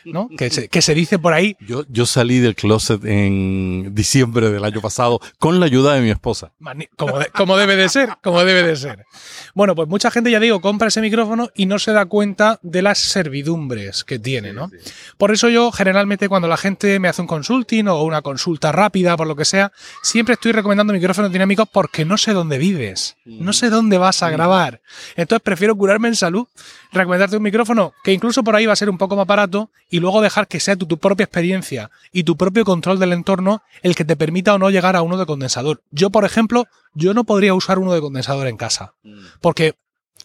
¿no? 0.06 0.30
que, 0.38 0.50
se, 0.50 0.70
que 0.70 0.82
se 0.82 0.96
dice 0.96 1.20
por 1.20 1.34
ahí. 1.34 1.58
Yo, 1.60 1.84
yo 1.90 2.06
salí 2.06 2.40
del 2.40 2.56
closet 2.56 3.04
en 3.04 3.94
diciembre 3.94 4.50
del 4.50 4.64
año 4.64 4.80
pasado 4.82 5.20
con 5.38 5.60
la 5.60 5.66
ayuda 5.66 5.94
de 5.96 6.02
mi 6.02 6.10
esposa. 6.10 6.54
Como, 6.96 7.20
como 7.36 7.58
debe 7.58 7.76
de 7.76 7.90
ser, 7.90 8.10
como 8.24 8.44
debe 8.44 8.64
de 8.64 8.76
ser. 8.78 9.06
Bueno, 9.54 9.76
pues 9.76 9.90
mucha 9.90 10.10
gente, 10.10 10.32
ya 10.32 10.40
digo, 10.40 10.62
compra 10.62 10.88
ese 10.88 11.02
micrófono 11.02 11.50
y 11.54 11.66
no 11.66 11.78
se 11.78 11.92
da 11.92 12.06
cuenta 12.06 12.60
de 12.62 12.82
las 12.82 13.00
servidumbres 13.00 14.06
que 14.06 14.18
tiene, 14.18 14.54
¿no? 14.54 14.72
Por 15.18 15.32
eso 15.32 15.50
yo 15.50 15.72
generalmente 15.74 16.30
cuando 16.30 16.48
la 16.48 16.58
gente 16.58 17.00
me 17.00 17.10
hace 17.10 17.22
un 17.22 17.28
consulting 17.28 17.90
o 17.90 18.04
una 18.04 18.22
consulta 18.22 18.72
rápida, 18.72 19.18
por 19.18 19.28
lo 19.28 19.36
que 19.36 19.46
sea, 19.46 19.74
siempre 20.02 20.36
estoy 20.36 20.54
recomendando 20.54 20.94
micrófonos 20.94 21.34
dinámicos 21.34 21.68
porque 21.70 22.06
no 22.06 22.18
sé 22.18 22.32
dónde 22.32 22.58
vives, 22.58 23.18
no 23.26 23.52
sé 23.52 23.70
dónde 23.70 23.98
vas 23.98 24.21
a 24.24 24.30
grabar. 24.30 24.82
Entonces 25.16 25.42
prefiero 25.44 25.76
curarme 25.76 26.08
en 26.08 26.16
salud, 26.16 26.48
recomendarte 26.92 27.38
un 27.38 27.44
micrófono 27.44 27.94
que 28.04 28.14
incluso 28.14 28.44
por 28.44 28.56
ahí 28.56 28.66
va 28.66 28.74
a 28.74 28.78
ser 28.78 28.90
un 28.90 28.98
poco 28.98 29.16
más 29.16 29.28
barato 29.28 29.70
y 29.90 30.00
luego 30.00 30.22
dejar 30.22 30.48
que 30.48 30.60
sea 30.60 30.76
tu, 30.76 30.86
tu 30.86 30.98
propia 30.98 31.24
experiencia 31.24 31.92
y 32.12 32.24
tu 32.24 32.38
propio 32.38 32.66
control 32.66 33.00
del 33.00 33.14
entorno 33.14 33.64
el 33.82 33.96
que 33.96 34.06
te 34.06 34.16
permita 34.16 34.54
o 34.54 34.58
no 34.60 34.70
llegar 34.70 34.96
a 34.96 35.02
uno 35.02 35.18
de 35.18 35.26
condensador. 35.26 35.82
Yo, 35.92 36.10
por 36.10 36.26
ejemplo, 36.26 36.68
yo 36.94 37.14
no 37.14 37.24
podría 37.24 37.54
usar 37.54 37.80
uno 37.80 37.94
de 37.94 38.02
condensador 38.02 38.48
en 38.48 38.58
casa. 38.58 38.94
Mm. 39.04 39.20
Porque 39.42 39.76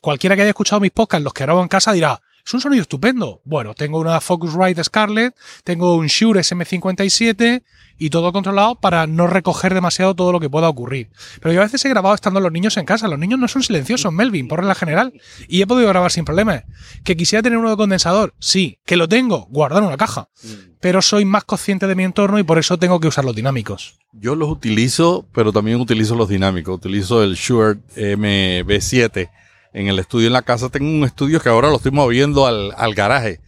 cualquiera 0.01 0.37
que 0.37 0.43
haya 0.43 0.51
escuchado 0.51 0.81
mis 0.81 0.91
podcasts, 0.91 1.25
los 1.25 1.33
que 1.33 1.45
grabo 1.45 1.63
en 1.63 1.69
casa, 1.69 1.93
dirá, 1.93 2.21
es 2.47 2.55
un 2.55 2.61
sonido 2.61 2.83
estupendo. 2.83 3.41
Bueno, 3.45 3.75
tengo 3.75 3.99
una 3.99 4.21
Focusrite 4.21 4.85
Scarlett, 4.85 5.35
tengo 5.65 5.97
un 5.97 6.07
Shure 6.07 6.41
SM57 6.41 7.65
y 7.99 8.11
todo 8.11 8.33
controlado 8.33 8.77
para 8.77 9.09
no 9.09 9.27
recoger 9.27 9.75
demasiado 9.75 10.15
todo 10.15 10.31
lo 10.31 10.39
que 10.39 10.49
pueda 10.49 10.69
ocurrir. 10.69 11.11
Pero 11.41 11.53
yo 11.53 11.61
a 11.61 11.65
veces 11.65 11.85
he 11.85 11.89
grabado 11.89 12.15
estando 12.15 12.39
los 12.39 12.53
niños 12.53 12.77
en 12.77 12.85
casa. 12.85 13.09
Los 13.09 13.19
niños 13.19 13.41
no 13.41 13.49
son 13.49 13.65
silenciosos, 13.65 14.13
Melvin, 14.13 14.47
por 14.47 14.61
regla 14.61 14.77
general. 14.77 15.13
Y 15.49 15.61
he 15.61 15.67
podido 15.67 15.89
grabar 15.89 16.13
sin 16.13 16.25
problemas. 16.25 16.63
¿Que 17.03 17.17
quisiera 17.17 17.43
tener 17.43 17.59
uno 17.59 17.71
de 17.71 17.77
condensador? 17.77 18.33
Sí. 18.39 18.79
¿Que 18.87 18.97
lo 18.97 19.09
tengo? 19.09 19.49
Guardar 19.51 19.83
una 19.83 19.97
caja. 19.97 20.29
Mm. 20.45 20.77
Pero 20.79 21.03
soy 21.03 21.25
más 21.25 21.43
consciente 21.43 21.89
de 21.89 21.97
mi 21.97 22.05
entorno 22.05 22.39
y 22.39 22.45
por 22.45 22.59
eso 22.59 22.79
tengo 22.79 23.01
que 23.01 23.09
usar 23.09 23.25
los 23.25 23.35
dinámicos. 23.35 23.99
Yo 24.13 24.37
los 24.37 24.49
utilizo, 24.51 25.27
pero 25.33 25.53
también 25.53 25.81
utilizo 25.81 26.15
los 26.15 26.29
dinámicos. 26.29 26.77
Utilizo 26.77 27.25
el 27.25 27.35
Shure 27.35 27.79
MB7 27.97 29.31
en 29.77 29.89
el 29.89 29.99
estudio 29.99 30.27
en 30.27 30.33
la 30.33 30.43
casa. 30.43 30.71
Tengo 30.71 30.91
un 30.91 31.05
estudio 31.05 31.39
que 31.39 31.51
ahora 31.51 31.69
lo 31.69 31.77
estoy 31.77 31.93
moviendo 31.93 32.47
al, 32.47 32.73
al 32.77 32.95
garaje. 32.95 33.41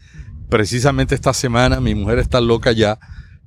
Precisamente 0.50 1.14
esta 1.14 1.32
semana 1.32 1.80
mi 1.80 1.94
mujer 1.94 2.18
está 2.18 2.40
loca 2.40 2.70
ya 2.72 2.98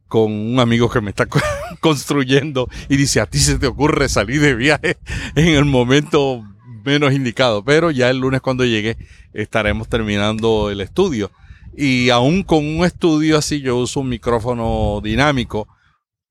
con 0.08 0.32
un 0.32 0.60
amigo 0.60 0.90
que 0.90 1.00
me 1.00 1.12
está 1.12 1.28
construyendo 1.80 2.68
y 2.90 2.98
dice, 2.98 3.22
a 3.22 3.28
ti 3.28 3.38
se 3.38 3.60
te 3.60 3.68
ocurre 3.68 4.10
salir 4.10 4.42
de 4.42 4.56
viaje 4.56 4.98
en 5.36 5.50
el 5.50 5.66
momento 5.66 6.44
menos 6.84 7.14
indicado, 7.14 7.64
pero 7.64 7.92
ya 7.92 8.10
el 8.10 8.18
lunes 8.18 8.42
cuando 8.42 8.66
llegue 8.66 8.98
estaremos 9.32 9.88
terminando 9.88 10.72
el 10.72 10.82
estudio. 10.82 11.32
Y 11.78 12.10
aún 12.10 12.42
con 12.42 12.66
un 12.66 12.84
estudio 12.84 13.38
así 13.38 13.62
yo 13.62 13.78
uso 13.78 14.00
un 14.00 14.10
micrófono 14.10 15.02
dinámico 15.04 15.68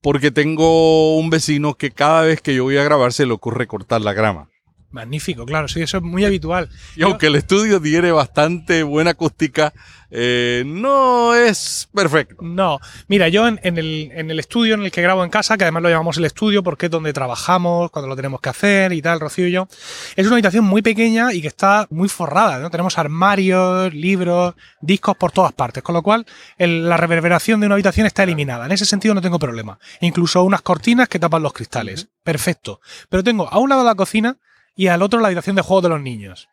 porque 0.02 0.32
tengo 0.32 1.16
un 1.16 1.30
vecino 1.30 1.74
que 1.74 1.92
cada 1.92 2.22
vez 2.22 2.42
que 2.42 2.56
yo 2.56 2.64
voy 2.64 2.76
a 2.76 2.84
grabar 2.84 3.12
se 3.12 3.24
le 3.24 3.32
ocurre 3.32 3.68
cortar 3.68 4.00
la 4.00 4.14
grama. 4.14 4.48
Magnífico, 4.90 5.46
claro, 5.46 5.68
sí, 5.68 5.82
eso 5.82 5.98
es 5.98 6.02
muy 6.02 6.24
habitual. 6.24 6.68
Y 6.96 7.02
aunque 7.02 7.28
el 7.28 7.36
estudio 7.36 7.80
tiene 7.80 8.10
bastante 8.10 8.82
buena 8.82 9.10
acústica, 9.10 9.72
eh, 10.10 10.64
no 10.66 11.34
es 11.34 11.88
perfecto. 11.94 12.42
No, 12.42 12.80
mira, 13.06 13.28
yo 13.28 13.46
en, 13.46 13.60
el, 13.62 14.10
en, 14.12 14.30
el, 14.30 14.40
estudio 14.40 14.74
en 14.74 14.82
el 14.82 14.90
que 14.90 15.00
grabo 15.00 15.22
en 15.22 15.30
casa, 15.30 15.56
que 15.56 15.62
además 15.62 15.84
lo 15.84 15.90
llamamos 15.90 16.16
el 16.18 16.24
estudio 16.24 16.64
porque 16.64 16.86
es 16.86 16.90
donde 16.90 17.12
trabajamos, 17.12 17.92
cuando 17.92 18.08
lo 18.08 18.16
tenemos 18.16 18.40
que 18.40 18.48
hacer 18.48 18.92
y 18.92 19.00
tal, 19.00 19.20
Rocío 19.20 19.46
y 19.46 19.52
yo, 19.52 19.68
es 20.16 20.26
una 20.26 20.34
habitación 20.34 20.64
muy 20.64 20.82
pequeña 20.82 21.32
y 21.32 21.40
que 21.40 21.48
está 21.48 21.86
muy 21.90 22.08
forrada, 22.08 22.58
¿no? 22.58 22.70
Tenemos 22.70 22.98
armarios, 22.98 23.94
libros, 23.94 24.54
discos 24.80 25.16
por 25.16 25.30
todas 25.30 25.52
partes, 25.52 25.84
con 25.84 25.94
lo 25.94 26.02
cual 26.02 26.26
la 26.58 26.96
reverberación 26.96 27.60
de 27.60 27.66
una 27.66 27.76
habitación 27.76 28.06
está 28.06 28.24
eliminada. 28.24 28.66
En 28.66 28.72
ese 28.72 28.86
sentido 28.86 29.14
no 29.14 29.22
tengo 29.22 29.38
problema. 29.38 29.78
Incluso 30.00 30.42
unas 30.42 30.62
cortinas 30.62 31.08
que 31.08 31.20
tapan 31.20 31.42
los 31.42 31.52
cristales. 31.52 32.08
Perfecto. 32.24 32.80
Pero 33.08 33.22
tengo 33.22 33.48
a 33.48 33.58
un 33.58 33.68
lado 33.68 33.84
la 33.84 33.94
cocina 33.94 34.38
y 34.80 34.88
al 34.88 35.02
otro 35.02 35.20
la 35.20 35.26
habitación 35.26 35.56
de 35.56 35.60
juegos 35.60 35.82
de 35.82 35.88
los 35.90 36.00
niños. 36.00 36.48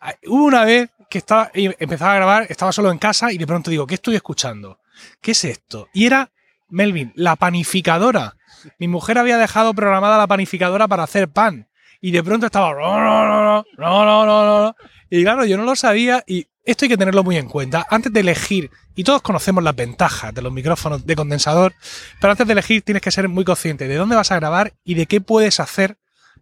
Ah, 0.00 0.14
hubo 0.26 0.44
una 0.44 0.64
vez 0.64 0.88
que 1.10 1.18
estaba, 1.18 1.50
empezaba 1.52 2.12
a 2.12 2.16
grabar, 2.16 2.46
estaba 2.48 2.72
solo 2.72 2.90
en 2.90 2.96
casa 2.96 3.30
y 3.30 3.36
de 3.36 3.46
pronto 3.46 3.70
digo, 3.70 3.86
¿qué 3.86 3.96
estoy 3.96 4.16
escuchando? 4.16 4.78
¿Qué 5.20 5.32
es 5.32 5.44
esto? 5.44 5.86
Y 5.92 6.06
era 6.06 6.30
Melvin, 6.70 7.12
la 7.14 7.36
panificadora. 7.36 8.36
Mi 8.78 8.88
mujer 8.88 9.18
había 9.18 9.36
dejado 9.36 9.74
programada 9.74 10.16
la 10.16 10.26
panificadora 10.26 10.88
para 10.88 11.02
hacer 11.02 11.28
pan. 11.28 11.68
Y 12.00 12.10
de 12.10 12.24
pronto 12.24 12.46
estaba. 12.46 12.72
No, 12.72 13.00
no, 13.02 13.66
no, 13.76 14.24
no, 14.24 14.76
Y 15.10 15.22
claro, 15.22 15.44
yo 15.44 15.58
no 15.58 15.64
lo 15.64 15.76
sabía 15.76 16.24
y 16.26 16.46
esto 16.64 16.86
hay 16.86 16.88
que 16.88 16.96
tenerlo 16.96 17.22
muy 17.22 17.36
en 17.36 17.50
cuenta. 17.50 17.86
Antes 17.90 18.14
de 18.14 18.20
elegir, 18.20 18.70
y 18.94 19.04
todos 19.04 19.20
conocemos 19.20 19.62
las 19.62 19.76
ventajas 19.76 20.32
de 20.32 20.40
los 20.40 20.54
micrófonos 20.54 21.04
de 21.04 21.16
condensador, 21.16 21.74
pero 22.18 22.30
antes 22.30 22.46
de 22.46 22.52
elegir 22.54 22.80
tienes 22.80 23.02
que 23.02 23.10
ser 23.10 23.28
muy 23.28 23.44
consciente 23.44 23.86
de 23.86 23.96
dónde 23.96 24.16
vas 24.16 24.32
a 24.32 24.36
grabar 24.36 24.72
y 24.84 24.94
de 24.94 25.04
qué 25.04 25.20
puedes 25.20 25.60
hacer 25.60 25.98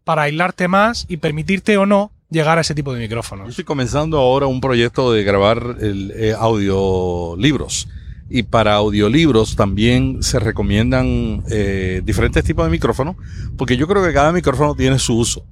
para 0.07 0.23
aislarte 0.23 0.69
más 0.69 1.05
y 1.09 1.17
permitirte 1.17 1.77
o 1.79 1.85
no 1.85 2.13
llegar 2.31 2.59
a 2.59 2.61
ese 2.61 2.77
tipo 2.77 2.95
de 2.95 3.01
micrófonos. 3.01 3.47
Yo 3.47 3.51
estoy 3.51 3.65
comenzando 3.65 4.19
ahora 4.19 4.47
un 4.47 4.61
proyecto 4.61 5.13
de 5.13 5.25
grabar 5.25 5.79
el, 5.81 6.13
eh, 6.15 6.33
audiolibros. 6.33 7.89
Y 8.31 8.45
para 8.45 8.75
audiolibros 8.75 9.57
también 9.57 10.23
se 10.23 10.39
recomiendan 10.39 11.43
eh, 11.51 12.03
diferentes 12.05 12.45
tipos 12.45 12.65
de 12.65 12.71
micrófonos, 12.71 13.17
porque 13.57 13.77
yo 13.77 13.89
creo 13.89 14.05
que 14.05 14.13
cada 14.13 14.31
micrófono 14.31 14.77
tiene 14.77 15.01
su 15.01 15.19
uso. 15.19 15.45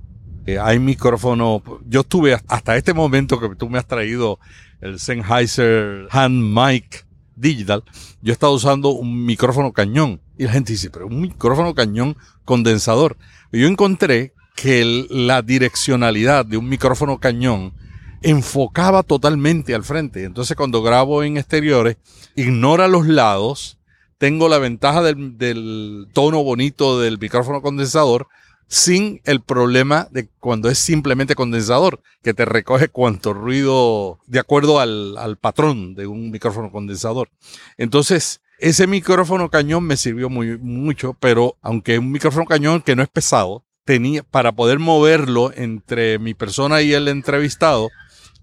Eh, 0.47 0.57
hay 0.61 0.79
micrófonos, 0.79 1.63
yo 1.89 2.03
estuve 2.03 2.39
hasta 2.47 2.77
este 2.77 2.95
momento 2.95 3.41
que 3.41 3.57
tú 3.57 3.69
me 3.69 3.79
has 3.79 3.89
traído 3.89 4.39
el 4.81 5.01
Sennheiser 5.01 6.07
Hand 6.11 6.57
Mic 6.57 7.05
Digital, 7.35 7.83
yo 8.23 8.33
he 8.33 8.35
estado 8.35 8.53
usando 8.53 8.91
un 8.91 9.27
micrófono 9.27 9.73
cañón. 9.73 10.21
Y 10.39 10.45
la 10.45 10.53
gente 10.53 10.73
dice, 10.73 10.91
pero 10.91 11.09
un 11.09 11.23
micrófono 11.23 11.75
cañón 11.75 12.17
condensador. 12.45 13.17
Y 13.51 13.61
yo 13.61 13.67
encontré 13.67 14.33
que 14.55 15.07
la 15.11 15.43
direccionalidad 15.43 16.47
de 16.47 16.57
un 16.57 16.69
micrófono 16.69 17.19
cañón 17.19 17.75
enfocaba 18.23 19.03
totalmente 19.03 19.75
al 19.75 19.85
frente. 19.85 20.25
Entonces 20.25 20.57
cuando 20.57 20.83
grabo 20.83 21.23
en 21.23 21.37
exteriores, 21.37 21.97
ignora 22.37 22.89
los 22.89 23.07
lados, 23.07 23.79
tengo 24.19 24.49
la 24.49 24.59
ventaja 24.59 25.03
del, 25.03 26.09
tono 26.13 26.43
bonito 26.43 27.01
del 27.01 27.19
micrófono 27.19 27.61
condensador 27.61 28.29
sin 28.67 29.21
el 29.25 29.43
problema 29.43 30.09
de 30.11 30.29
cuando 30.41 30.71
es 30.71 30.79
simplemente 30.79 31.35
condensador, 31.35 32.01
que 32.23 32.33
te 32.33 32.47
recoge 32.47 32.89
cuanto 32.89 33.35
ruido 33.35 34.19
de 34.27 34.39
acuerdo 34.39 34.81
al, 34.81 35.19
al 35.19 35.37
patrón 35.37 35.95
de 35.95 36.07
un 36.07 36.31
micrófono 36.31 36.73
condensador. 36.73 37.29
Entonces, 37.77 38.41
ese 38.59 38.87
micrófono 38.87 39.51
cañón 39.51 39.85
me 39.85 39.99
sirvió 39.99 40.31
muy, 40.31 40.57
mucho, 40.57 41.15
pero 41.21 41.57
aunque 41.61 41.99
un 41.99 42.11
micrófono 42.11 42.47
cañón 42.47 42.81
que 42.81 42.97
no 42.97 43.03
es 43.03 43.09
pesado, 43.11 43.65
tenía, 43.85 44.23
para 44.23 44.53
poder 44.53 44.79
moverlo 44.79 45.53
entre 45.55 46.19
mi 46.19 46.35
persona 46.35 46.83
y 46.83 46.93
el 46.93 47.09
entrevistado, 47.09 47.91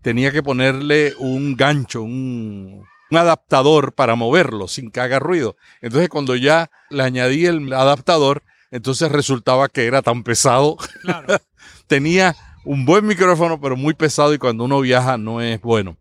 tenía 0.01 0.31
que 0.31 0.43
ponerle 0.43 1.13
un 1.17 1.55
gancho, 1.55 2.01
un, 2.03 2.85
adaptador 3.11 3.93
para 3.93 4.15
moverlo 4.15 4.69
sin 4.69 4.89
que 4.89 5.01
haga 5.01 5.19
ruido. 5.19 5.57
Entonces 5.81 6.07
cuando 6.07 6.35
ya 6.35 6.71
le 6.89 7.03
añadí 7.03 7.45
el 7.45 7.73
adaptador, 7.73 8.41
entonces 8.71 9.11
resultaba 9.11 9.67
que 9.67 9.85
era 9.85 10.01
tan 10.01 10.23
pesado. 10.23 10.77
tenía 11.87 12.37
un 12.63 12.85
buen 12.85 13.05
micrófono, 13.05 13.59
pero 13.59 13.75
muy 13.75 13.93
pesado 13.93 14.33
y 14.33 14.37
cuando 14.37 14.63
uno 14.63 14.79
viaja 14.79 15.17
no 15.17 15.41
es 15.41 15.59
bueno. 15.61 15.97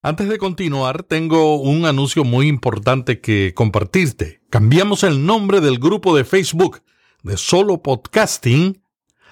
Antes 0.00 0.28
de 0.28 0.38
continuar, 0.38 1.02
tengo 1.02 1.60
un 1.60 1.84
anuncio 1.84 2.22
muy 2.22 2.46
importante 2.46 3.20
que 3.20 3.52
compartirte. 3.52 4.40
Cambiamos 4.48 5.02
el 5.02 5.26
nombre 5.26 5.60
del 5.60 5.80
grupo 5.80 6.16
de 6.16 6.24
Facebook 6.24 6.84
de 7.24 7.36
Solo 7.36 7.82
Podcasting 7.82 8.80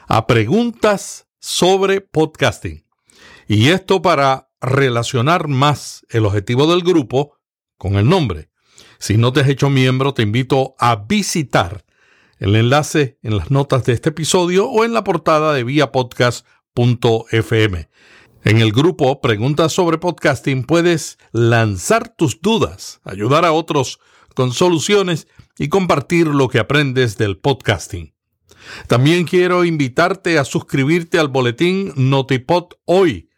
a 0.08 0.26
Preguntas 0.26 1.28
sobre 1.38 2.00
Podcasting. 2.00 2.84
Y 3.46 3.68
esto 3.68 4.02
para 4.02 4.50
relacionar 4.60 5.46
más 5.46 6.04
el 6.08 6.26
objetivo 6.26 6.66
del 6.66 6.82
grupo 6.82 7.38
con 7.78 7.94
el 7.94 8.08
nombre. 8.08 8.50
Si 8.98 9.16
no 9.16 9.32
te 9.32 9.42
has 9.42 9.48
hecho 9.48 9.70
miembro, 9.70 10.14
te 10.14 10.22
invito 10.22 10.74
a 10.80 10.96
visitar 10.96 11.84
el 12.38 12.56
enlace 12.56 13.20
en 13.22 13.36
las 13.36 13.52
notas 13.52 13.84
de 13.84 13.92
este 13.92 14.08
episodio 14.08 14.68
o 14.68 14.84
en 14.84 14.94
la 14.94 15.04
portada 15.04 15.52
de 15.52 15.62
viapodcast.fm. 15.62 17.88
En 18.46 18.58
el 18.58 18.70
grupo 18.70 19.20
Preguntas 19.20 19.72
sobre 19.72 19.98
Podcasting 19.98 20.62
puedes 20.62 21.18
lanzar 21.32 22.14
tus 22.14 22.40
dudas, 22.40 23.00
ayudar 23.02 23.44
a 23.44 23.50
otros 23.50 23.98
con 24.36 24.52
soluciones 24.52 25.26
y 25.58 25.66
compartir 25.68 26.28
lo 26.28 26.46
que 26.46 26.60
aprendes 26.60 27.18
del 27.18 27.38
podcasting. 27.38 28.14
También 28.86 29.24
quiero 29.24 29.64
invitarte 29.64 30.38
a 30.38 30.44
suscribirte 30.44 31.18
al 31.18 31.26
boletín 31.26 31.92
Notipod 31.96 32.66
Hoy, 32.84 33.30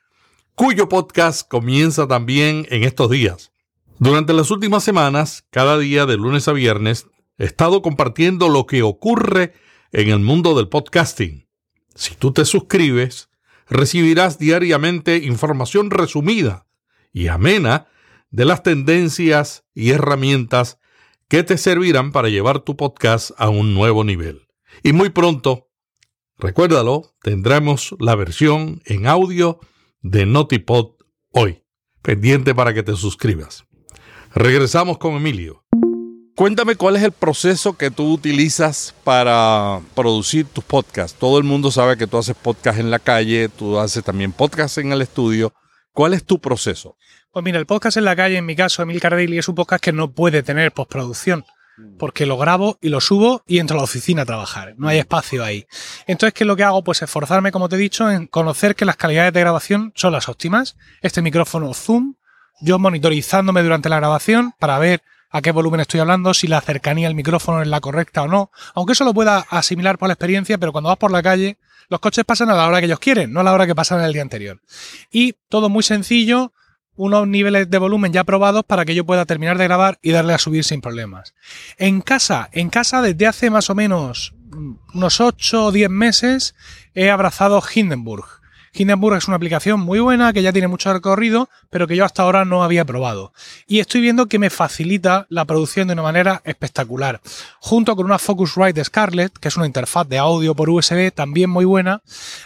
cuyo 0.55 0.91
podcast 0.91 1.49
comienza 1.49 2.07
también 2.07 2.67
en 2.69 2.85
estos 2.85 3.09
días. 3.09 3.51
Durante 3.99 4.35
las 4.35 4.51
últimas 4.51 4.85
semanas, 4.85 5.47
cada 5.49 5.79
día 5.79 6.05
de 6.05 6.19
lunes 6.19 6.49
a 6.49 6.53
viernes, 6.53 7.07
he 7.39 7.47
estado 7.47 7.81
compartiendo 7.81 8.51
lo 8.51 8.67
que 8.67 8.83
ocurre 8.83 9.55
en 9.91 10.11
el 10.11 10.19
mundo 10.19 10.55
del 10.55 10.69
podcasting. 10.69 11.49
Si 11.95 12.15
tú 12.15 12.33
te 12.33 12.45
suscribes, 12.45 13.31
recibirás 13.71 14.39
diariamente 14.39 15.19
información 15.19 15.91
resumida 15.91 16.67
y 17.13 17.29
amena 17.29 17.87
de 18.31 18.45
las 18.45 18.63
tendencias 18.63 19.65
y 19.75 19.91
herramientas 19.91 20.79
que 21.29 21.43
te 21.43 21.59
servirán 21.59 22.13
para 22.13 22.29
llevar 22.29 22.61
tu 22.61 22.77
podcast 22.77 23.31
a 23.37 23.49
un 23.49 23.75
nuevo 23.75 24.05
nivel. 24.05 24.49
Y 24.83 24.93
muy 24.93 25.11
pronto, 25.11 25.69
recuérdalo, 26.39 27.15
tendremos 27.23 27.95
la 27.99 28.15
versión 28.15 28.81
en 28.87 29.07
audio 29.07 29.61
de 30.01 30.27
Notipod 30.27 30.95
hoy. 31.31 31.63
Pendiente 32.03 32.55
para 32.55 32.73
que 32.73 32.83
te 32.83 32.95
suscribas. 32.97 33.65
Regresamos 34.35 34.99
con 34.99 35.15
Emilio. 35.15 35.68
Cuéntame 36.39 36.77
cuál 36.77 36.95
es 36.95 37.03
el 37.03 37.11
proceso 37.11 37.77
que 37.77 37.91
tú 37.91 38.13
utilizas 38.13 38.95
para 39.03 39.81
producir 39.97 40.47
tus 40.47 40.63
podcasts. 40.63 41.19
Todo 41.19 41.37
el 41.37 41.43
mundo 41.43 41.73
sabe 41.73 41.97
que 41.97 42.07
tú 42.07 42.17
haces 42.17 42.37
podcast 42.37 42.79
en 42.79 42.93
la 42.93 43.01
calle, 43.01 43.49
tú 43.49 43.77
haces 43.77 44.05
también 44.05 44.31
podcast 44.31 44.79
en 44.79 44.93
el 44.93 45.03
estudio. 45.03 45.53
¿Cuál 45.93 46.15
es 46.15 46.23
tu 46.23 46.41
proceso? 46.41 46.97
Pues 47.33 47.45
mira, 47.45 47.59
el 47.59 47.67
podcast 47.67 47.97
en 47.97 48.05
la 48.05 48.15
calle, 48.15 48.37
en 48.37 48.47
mi 48.47 48.55
caso, 48.55 48.83
Emil 48.83 49.01
Daily, 49.01 49.37
es 49.37 49.49
un 49.49 49.57
podcast 49.57 49.83
que 49.83 49.93
no 49.93 50.13
puede 50.13 50.45
tener 50.45 50.71
postproducción 50.71 51.45
porque 51.99 52.25
lo 52.25 52.39
grabo 52.39 52.79
y 52.81 52.91
lo 52.91 53.01
subo 53.01 53.43
y 53.49 53.59
entro 53.59 53.75
a 53.75 53.79
la 53.79 53.85
oficina 53.85 54.23
a 54.23 54.27
trabajar. 54.27 54.75
No 54.79 54.87
hay 54.87 54.99
espacio 54.99 55.43
ahí. 55.43 55.67
Entonces, 56.07 56.35
¿qué 56.35 56.45
es 56.45 56.49
lo 56.49 56.55
que 56.55 56.63
hago? 56.63 56.85
Pues 56.85 57.03
esforzarme, 57.03 57.51
como 57.51 57.69
te 57.69 57.75
he 57.75 57.81
dicho, 57.81 58.09
en 58.09 58.29
conocer 58.29 58.77
que 58.77 58.85
las 58.85 58.97
calidades 58.97 59.33
de 59.33 59.41
grabación 59.41 59.93
son 59.97 60.13
las 60.13 60.29
óptimas. 60.29 60.77
Este 61.03 61.21
micrófono 61.21 61.75
Zoom, 61.75 62.15
yo 62.61 62.79
monitorizándome 62.79 63.65
durante 63.65 63.89
la 63.89 63.97
grabación 63.97 64.53
para 64.61 64.79
ver 64.79 65.03
a 65.31 65.43
qué 65.43 65.53
volumen 65.53 65.81
estoy 65.81 66.01
hablando, 66.01 66.35
si 66.35 66.47
la 66.47 66.61
cercanía 66.61 67.09
al 67.09 67.15
micrófono 67.15 67.63
es 67.63 67.69
la 67.69 67.81
correcta 67.81 68.23
o 68.23 68.29
no. 68.29 68.51
Aunque 68.75 68.93
eso 68.93 69.05
lo 69.05 69.15
pueda 69.15 69.47
asimilar 69.51 69.99
por 69.99 70.09
la 70.09 70.15
experiencia, 70.15 70.59
pero 70.59 70.73
cuando 70.73 70.89
vas 70.89 70.99
por 70.99 71.11
la 71.11 71.23
calle, 71.23 71.59
los 71.89 72.01
coches 72.01 72.25
pasan 72.25 72.51
a 72.51 72.55
la 72.55 72.67
hora 72.67 72.81
que 72.81 72.87
ellos 72.87 72.99
quieren, 72.99 73.33
no 73.33 73.41
a 73.41 73.43
la 73.43 73.53
hora 73.53 73.67
que 73.67 73.75
pasan 73.75 74.03
el 74.03 74.13
día 74.13 74.23
anterior. 74.23 74.61
Y 75.11 75.35
todo 75.49 75.69
muy 75.69 75.83
sencillo, 75.83 76.53
unos 76.97 77.29
niveles 77.29 77.71
de 77.71 77.79
volumen 77.79 78.13
ya 78.13 78.25
probados 78.25 78.65
para 78.65 78.85
que 78.85 78.95
yo 78.95 79.07
pueda 79.07 79.25
terminar 79.25 79.57
de 79.57 79.65
grabar 79.65 79.99
y 80.03 80.11
darle 80.11 80.35
a 80.35 80.39
subir 80.39 80.65
sin 80.65 80.81
problemas. 80.81 81.35
En 81.79 82.01
casa, 82.01 82.51
en 82.53 82.71
casa 82.71 83.03
desde 83.03 83.27
hace 83.27 83.51
más 83.51 83.71
o 83.71 83.75
menos 83.75 84.35
mm, 84.51 84.73
unos 84.95 85.21
8 85.21 85.67
o 85.67 85.73
10 85.73 85.89
meses 85.91 86.55
he 86.95 87.11
abrazado 87.11 87.63
Hindenburg. 87.75 88.27
Hindenburg 88.79 89.17
es 89.17 89.27
una 89.27 89.37
aplicación 89.37 89.81
muy 89.81 89.99
buena 89.99 90.33
que 90.33 90.41
ya 90.41 90.53
tiene 90.53 90.69
mucho 90.69 90.93
recorrido, 90.93 91.49
pero 91.69 91.89
que 91.89 91.97
yo 91.97 92.05
hasta 92.05 92.23
ahora 92.23 92.45
no 92.45 92.63
había 92.63 92.85
probado. 92.85 93.33
Y 93.67 93.81
estoy 93.81 94.01
viendo 94.01 94.27
que 94.27 94.39
me 94.39 94.51
facilita 94.51 95.27
la 95.31 95.45
producción 95.45 95.89
de 95.89 95.95
una 95.95 96.03
manera 96.03 96.43
espectacular. 96.45 97.21
Junto 97.59 97.97
con 97.97 98.07
una 98.07 98.21
Focusrite 98.21 98.85
Scarlett, 98.85 99.37
que 99.37 99.49
es 99.49 99.57
una 99.57 99.67
interfaz 99.67 100.09
de 100.09 100.19
audio 100.19 100.55
por 100.55 100.71
USB 100.71 101.13
también 101.13 101.51
muy 101.51 101.65
buena. 101.65 102.03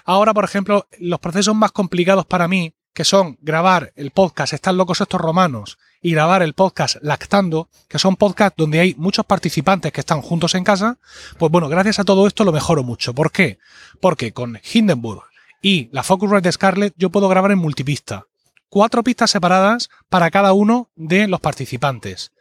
Ahora, 0.06 0.32
por 0.32 0.44
ejemplo, 0.44 0.86
los 0.98 1.20
procesos 1.20 1.54
más 1.54 1.70
complicados 1.72 2.24
para 2.24 2.48
mí 2.48 2.72
que 2.94 3.04
son 3.04 3.38
grabar 3.40 3.92
el 3.96 4.10
podcast 4.10 4.52
Están 4.52 4.76
locos 4.76 5.00
estos 5.00 5.20
romanos 5.20 5.78
y 6.02 6.12
grabar 6.12 6.42
el 6.42 6.52
podcast 6.52 6.96
Lactando, 7.00 7.68
que 7.88 7.98
son 7.98 8.16
podcasts 8.16 8.56
donde 8.56 8.80
hay 8.80 8.94
muchos 8.98 9.24
participantes 9.24 9.92
que 9.92 10.00
están 10.00 10.20
juntos 10.20 10.54
en 10.54 10.64
casa, 10.64 10.98
pues 11.38 11.52
bueno, 11.52 11.68
gracias 11.68 12.00
a 12.00 12.04
todo 12.04 12.26
esto 12.26 12.44
lo 12.44 12.52
mejoro 12.52 12.82
mucho. 12.82 13.14
¿Por 13.14 13.30
qué? 13.30 13.58
Porque 14.00 14.32
con 14.32 14.60
Hindenburg 14.72 15.31
y 15.62 15.88
la 15.92 16.02
Focusrite 16.02 16.42
de 16.42 16.52
Scarlett 16.52 16.94
yo 16.98 17.10
puedo 17.10 17.28
grabar 17.28 17.52
en 17.52 17.58
multipista. 17.58 18.26
Cuatro 18.68 19.04
pistas 19.04 19.30
separadas 19.30 19.88
para 20.08 20.30
cada 20.30 20.52
uno 20.52 20.90
de 20.96 21.28
los 21.28 21.40
participantes. 21.40 22.32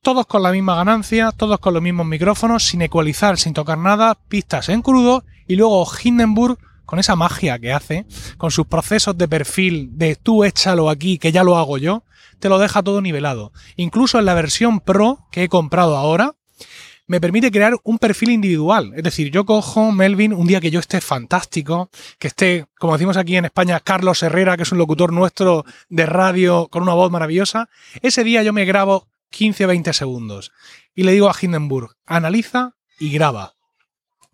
Todos 0.00 0.26
con 0.26 0.42
la 0.42 0.52
misma 0.52 0.76
ganancia, 0.76 1.32
todos 1.32 1.58
con 1.58 1.74
los 1.74 1.82
mismos 1.82 2.06
micrófonos, 2.06 2.64
sin 2.64 2.82
ecualizar, 2.82 3.38
sin 3.38 3.54
tocar 3.54 3.78
nada, 3.78 4.14
pistas 4.28 4.68
en 4.68 4.82
crudo 4.82 5.24
y 5.46 5.56
luego 5.56 5.86
Hindenburg 6.02 6.58
con 6.84 6.98
esa 6.98 7.16
magia 7.16 7.58
que 7.58 7.72
hace, 7.72 8.06
con 8.36 8.50
sus 8.50 8.66
procesos 8.66 9.16
de 9.16 9.28
perfil 9.28 9.90
de 9.92 10.16
tú 10.16 10.44
échalo 10.44 10.90
aquí, 10.90 11.18
que 11.18 11.32
ya 11.32 11.42
lo 11.42 11.56
hago 11.56 11.78
yo, 11.78 12.04
te 12.38 12.48
lo 12.48 12.58
deja 12.58 12.82
todo 12.82 13.00
nivelado. 13.00 13.52
Incluso 13.76 14.18
en 14.18 14.26
la 14.26 14.34
versión 14.34 14.80
Pro 14.80 15.26
que 15.30 15.44
he 15.44 15.48
comprado 15.48 15.96
ahora, 15.96 16.34
me 17.06 17.20
permite 17.20 17.50
crear 17.50 17.74
un 17.84 17.98
perfil 17.98 18.30
individual. 18.30 18.92
Es 18.96 19.02
decir, 19.02 19.30
yo 19.30 19.44
cojo 19.44 19.92
Melvin 19.92 20.32
un 20.32 20.46
día 20.46 20.60
que 20.60 20.70
yo 20.70 20.80
esté 20.80 21.00
fantástico, 21.00 21.90
que 22.18 22.28
esté, 22.28 22.66
como 22.78 22.94
decimos 22.94 23.16
aquí 23.16 23.36
en 23.36 23.44
España, 23.44 23.80
Carlos 23.80 24.22
Herrera, 24.22 24.56
que 24.56 24.62
es 24.62 24.72
un 24.72 24.78
locutor 24.78 25.12
nuestro 25.12 25.64
de 25.88 26.06
radio 26.06 26.68
con 26.68 26.82
una 26.82 26.94
voz 26.94 27.10
maravillosa. 27.10 27.68
Ese 28.00 28.24
día 28.24 28.42
yo 28.42 28.52
me 28.52 28.64
grabo 28.64 29.08
15 29.30 29.64
o 29.64 29.68
20 29.68 29.92
segundos 29.92 30.52
y 30.94 31.02
le 31.02 31.12
digo 31.12 31.28
a 31.28 31.34
Hindenburg, 31.38 31.96
analiza 32.06 32.74
y 32.98 33.10
graba. 33.10 33.54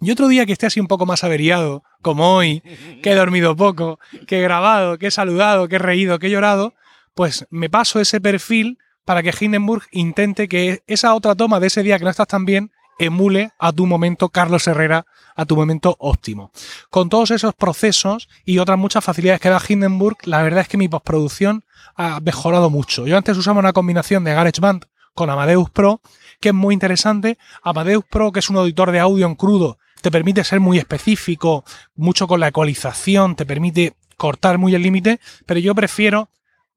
Y 0.00 0.10
otro 0.12 0.28
día 0.28 0.46
que 0.46 0.52
esté 0.52 0.66
así 0.66 0.78
un 0.78 0.86
poco 0.86 1.06
más 1.06 1.24
averiado, 1.24 1.82
como 2.02 2.36
hoy, 2.36 2.62
que 3.02 3.12
he 3.12 3.14
dormido 3.14 3.56
poco, 3.56 3.98
que 4.26 4.38
he 4.38 4.42
grabado, 4.42 4.98
que 4.98 5.08
he 5.08 5.10
saludado, 5.10 5.68
que 5.68 5.76
he 5.76 5.80
reído, 5.80 6.18
que 6.18 6.28
he 6.28 6.30
llorado, 6.30 6.74
pues 7.14 7.46
me 7.50 7.68
paso 7.68 8.00
ese 8.00 8.20
perfil 8.20 8.78
para 9.08 9.22
que 9.22 9.32
Hindenburg 9.40 9.84
intente 9.90 10.48
que 10.48 10.82
esa 10.86 11.14
otra 11.14 11.34
toma 11.34 11.60
de 11.60 11.68
ese 11.68 11.82
día 11.82 11.96
que 11.96 12.04
no 12.04 12.10
estás 12.10 12.26
tan 12.26 12.44
bien 12.44 12.72
emule 12.98 13.52
a 13.58 13.72
tu 13.72 13.86
momento 13.86 14.28
Carlos 14.28 14.66
Herrera, 14.66 15.06
a 15.34 15.46
tu 15.46 15.56
momento 15.56 15.96
óptimo. 15.98 16.50
Con 16.90 17.08
todos 17.08 17.30
esos 17.30 17.54
procesos 17.54 18.28
y 18.44 18.58
otras 18.58 18.76
muchas 18.76 19.02
facilidades 19.02 19.40
que 19.40 19.48
da 19.48 19.62
Hindenburg, 19.66 20.18
la 20.24 20.42
verdad 20.42 20.60
es 20.60 20.68
que 20.68 20.76
mi 20.76 20.88
postproducción 20.88 21.64
ha 21.96 22.20
mejorado 22.20 22.68
mucho. 22.68 23.06
Yo 23.06 23.16
antes 23.16 23.38
usaba 23.38 23.60
una 23.60 23.72
combinación 23.72 24.24
de 24.24 24.34
GarageBand 24.34 24.84
con 25.14 25.30
Amadeus 25.30 25.70
Pro, 25.70 26.02
que 26.38 26.50
es 26.50 26.54
muy 26.54 26.74
interesante. 26.74 27.38
Amadeus 27.62 28.04
Pro, 28.04 28.30
que 28.30 28.40
es 28.40 28.50
un 28.50 28.58
auditor 28.58 28.92
de 28.92 29.00
audio 29.00 29.24
en 29.24 29.36
crudo, 29.36 29.78
te 30.02 30.10
permite 30.10 30.44
ser 30.44 30.60
muy 30.60 30.76
específico, 30.76 31.64
mucho 31.96 32.28
con 32.28 32.40
la 32.40 32.48
ecualización, 32.48 33.36
te 33.36 33.46
permite 33.46 33.94
cortar 34.18 34.58
muy 34.58 34.74
el 34.74 34.82
límite, 34.82 35.18
pero 35.46 35.60
yo 35.60 35.74
prefiero 35.74 36.28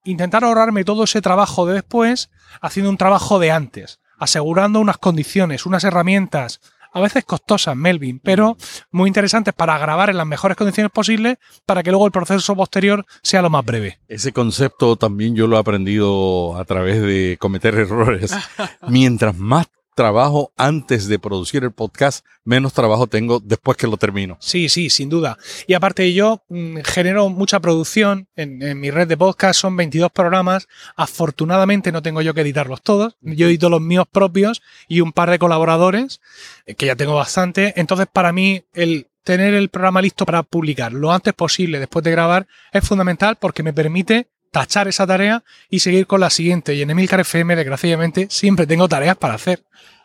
intentar 0.03 0.43
ahorrarme 0.43 0.83
todo 0.83 1.03
ese 1.03 1.21
trabajo 1.21 1.65
de 1.65 1.75
después 1.75 2.29
haciendo 2.61 2.89
un 2.89 2.97
trabajo 2.97 3.39
de 3.39 3.51
antes, 3.51 3.99
asegurando 4.17 4.79
unas 4.79 4.97
condiciones, 4.97 5.65
unas 5.65 5.83
herramientas, 5.83 6.59
a 6.93 6.99
veces 6.99 7.23
costosas, 7.23 7.75
Melvin, 7.75 8.19
pero 8.19 8.57
muy 8.91 9.07
interesantes 9.07 9.53
para 9.53 9.77
grabar 9.77 10.09
en 10.09 10.17
las 10.17 10.27
mejores 10.27 10.57
condiciones 10.57 10.91
posibles 10.91 11.37
para 11.65 11.83
que 11.83 11.91
luego 11.91 12.05
el 12.05 12.11
proceso 12.11 12.55
posterior 12.55 13.05
sea 13.23 13.41
lo 13.41 13.49
más 13.49 13.63
breve. 13.63 13.99
Ese 14.07 14.33
concepto 14.33 14.97
también 14.97 15.35
yo 15.35 15.47
lo 15.47 15.55
he 15.55 15.59
aprendido 15.59 16.57
a 16.57 16.65
través 16.65 17.01
de 17.01 17.37
cometer 17.39 17.75
errores. 17.75 18.35
Mientras 18.87 19.37
más 19.37 19.67
trabajo 19.95 20.53
antes 20.57 21.07
de 21.07 21.19
producir 21.19 21.63
el 21.63 21.71
podcast, 21.71 22.25
menos 22.43 22.73
trabajo 22.73 23.07
tengo 23.07 23.39
después 23.39 23.77
que 23.77 23.87
lo 23.87 23.97
termino. 23.97 24.37
Sí, 24.39 24.69
sí, 24.69 24.89
sin 24.89 25.09
duda. 25.09 25.37
Y 25.67 25.73
aparte 25.73 26.13
yo 26.13 26.43
mm, 26.49 26.77
genero 26.83 27.29
mucha 27.29 27.59
producción 27.59 28.27
en, 28.35 28.79
mi 28.79 28.91
red 28.91 29.07
de 29.07 29.17
podcast, 29.17 29.59
son 29.59 29.75
22 29.75 30.11
programas. 30.11 30.67
Afortunadamente 30.95 31.91
no 31.91 32.01
tengo 32.01 32.21
yo 32.21 32.33
que 32.33 32.41
editarlos 32.41 32.81
todos. 32.81 33.17
Yo 33.21 33.47
edito 33.47 33.69
los 33.69 33.81
míos 33.81 34.05
propios 34.11 34.61
y 34.87 35.01
un 35.01 35.11
par 35.11 35.29
de 35.29 35.39
colaboradores, 35.39 36.21
eh, 36.65 36.75
que 36.75 36.87
ya 36.87 36.95
tengo 36.95 37.15
bastante. 37.15 37.73
Entonces 37.75 38.07
para 38.11 38.31
mí 38.31 38.63
el 38.73 39.07
tener 39.23 39.53
el 39.53 39.69
programa 39.69 40.01
listo 40.01 40.25
para 40.25 40.43
publicar 40.43 40.93
lo 40.93 41.11
antes 41.11 41.33
posible 41.33 41.79
después 41.79 42.03
de 42.03 42.11
grabar 42.11 42.47
es 42.71 42.87
fundamental 42.87 43.37
porque 43.39 43.61
me 43.61 43.71
permite 43.71 44.27
tachar 44.51 44.87
esa 44.87 45.07
tarea 45.07 45.43
y 45.69 45.79
seguir 45.79 46.05
con 46.05 46.19
la 46.19 46.29
siguiente. 46.29 46.75
Y 46.75 46.81
en 46.81 46.91
Emilcar 46.91 47.21
FM, 47.21 47.55
desgraciadamente, 47.55 48.27
siempre 48.29 48.67
tengo 48.67 48.87
tareas 48.87 49.17
para 49.17 49.33
hacer. 49.33 49.63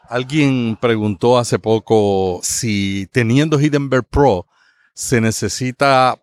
Alguien 0.08 0.78
preguntó 0.80 1.36
hace 1.36 1.58
poco 1.58 2.40
si 2.42 3.08
teniendo 3.12 3.60
Hindenburg 3.60 4.06
Pro 4.08 4.46
se 4.94 5.20
necesita 5.20 6.16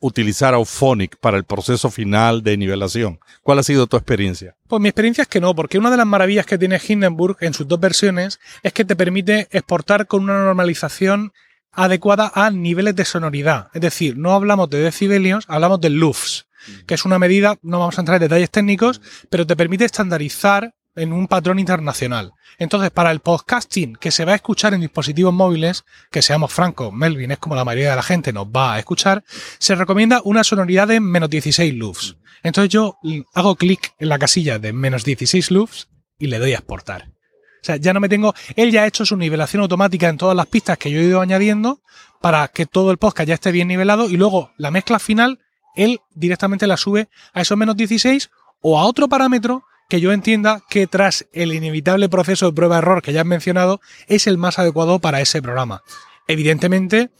utilizar 0.00 0.54
Auphonic 0.54 1.16
para 1.18 1.36
el 1.36 1.44
proceso 1.44 1.90
final 1.90 2.42
de 2.42 2.56
nivelación. 2.56 3.18
¿Cuál 3.42 3.58
ha 3.58 3.62
sido 3.62 3.86
tu 3.86 3.96
experiencia? 3.96 4.56
Pues 4.68 4.80
mi 4.80 4.88
experiencia 4.88 5.22
es 5.22 5.28
que 5.28 5.40
no, 5.40 5.54
porque 5.54 5.78
una 5.78 5.90
de 5.90 5.96
las 5.96 6.06
maravillas 6.06 6.46
que 6.46 6.58
tiene 6.58 6.80
Hindenburg 6.86 7.36
en 7.40 7.54
sus 7.54 7.68
dos 7.68 7.80
versiones 7.80 8.40
es 8.62 8.72
que 8.72 8.84
te 8.84 8.96
permite 8.96 9.48
exportar 9.50 10.06
con 10.06 10.24
una 10.24 10.44
normalización 10.44 11.32
adecuada 11.72 12.32
a 12.34 12.50
niveles 12.50 12.96
de 12.96 13.04
sonoridad. 13.04 13.68
Es 13.74 13.82
decir, 13.82 14.16
no 14.16 14.32
hablamos 14.32 14.70
de 14.70 14.78
decibelios, 14.78 15.44
hablamos 15.48 15.80
de 15.80 15.90
lufs 15.90 16.46
que 16.86 16.94
es 16.94 17.04
una 17.04 17.18
medida, 17.18 17.58
no 17.62 17.78
vamos 17.78 17.98
a 17.98 18.02
entrar 18.02 18.16
en 18.16 18.28
detalles 18.28 18.50
técnicos, 18.50 19.00
pero 19.30 19.46
te 19.46 19.56
permite 19.56 19.84
estandarizar 19.84 20.74
en 20.96 21.12
un 21.12 21.28
patrón 21.28 21.58
internacional. 21.58 22.32
Entonces, 22.58 22.90
para 22.90 23.10
el 23.10 23.20
podcasting 23.20 23.96
que 23.96 24.10
se 24.10 24.24
va 24.24 24.32
a 24.32 24.36
escuchar 24.36 24.74
en 24.74 24.80
dispositivos 24.80 25.32
móviles, 25.32 25.84
que 26.10 26.22
seamos 26.22 26.52
francos, 26.52 26.92
Melvin 26.92 27.32
es 27.32 27.38
como 27.38 27.54
la 27.54 27.64
mayoría 27.64 27.90
de 27.90 27.96
la 27.96 28.02
gente 28.02 28.32
nos 28.32 28.46
va 28.46 28.74
a 28.74 28.78
escuchar, 28.78 29.22
se 29.58 29.74
recomienda 29.74 30.22
una 30.24 30.42
sonoridad 30.42 30.88
de 30.88 31.00
menos 31.00 31.30
16 31.30 31.74
loops. 31.74 32.16
Entonces 32.42 32.70
yo 32.70 32.98
hago 33.34 33.56
clic 33.56 33.94
en 33.98 34.08
la 34.08 34.18
casilla 34.18 34.58
de 34.58 34.72
menos 34.72 35.04
16 35.04 35.50
loops 35.50 35.88
y 36.18 36.28
le 36.28 36.38
doy 36.38 36.52
a 36.52 36.58
exportar. 36.58 37.08
O 37.08 37.66
sea, 37.66 37.76
ya 37.76 37.92
no 37.92 38.00
me 38.00 38.08
tengo. 38.08 38.32
Él 38.54 38.70
ya 38.70 38.82
ha 38.82 38.86
hecho 38.86 39.04
su 39.04 39.16
nivelación 39.16 39.62
automática 39.62 40.08
en 40.08 40.18
todas 40.18 40.36
las 40.36 40.46
pistas 40.46 40.78
que 40.78 40.90
yo 40.90 41.00
he 41.00 41.04
ido 41.04 41.20
añadiendo 41.20 41.82
para 42.20 42.46
que 42.48 42.64
todo 42.64 42.90
el 42.90 42.96
podcast 42.96 43.28
ya 43.28 43.34
esté 43.34 43.50
bien 43.50 43.68
nivelado 43.68 44.08
y 44.08 44.16
luego 44.16 44.52
la 44.56 44.70
mezcla 44.70 44.98
final 44.98 45.40
él 45.76 46.00
directamente 46.14 46.66
la 46.66 46.76
sube 46.76 47.08
a 47.32 47.42
esos 47.42 47.56
menos 47.56 47.76
16 47.76 48.30
o 48.60 48.78
a 48.78 48.84
otro 48.84 49.08
parámetro 49.08 49.64
que 49.88 50.00
yo 50.00 50.12
entienda 50.12 50.62
que 50.68 50.86
tras 50.86 51.26
el 51.32 51.54
inevitable 51.54 52.08
proceso 52.08 52.46
de 52.46 52.52
prueba-error 52.52 53.02
que 53.02 53.12
ya 53.12 53.20
has 53.20 53.26
mencionado, 53.26 53.80
es 54.08 54.26
el 54.26 54.38
más 54.38 54.58
adecuado 54.58 54.98
para 54.98 55.20
ese 55.20 55.40
programa. 55.40 55.82
Evidentemente, 56.26 57.10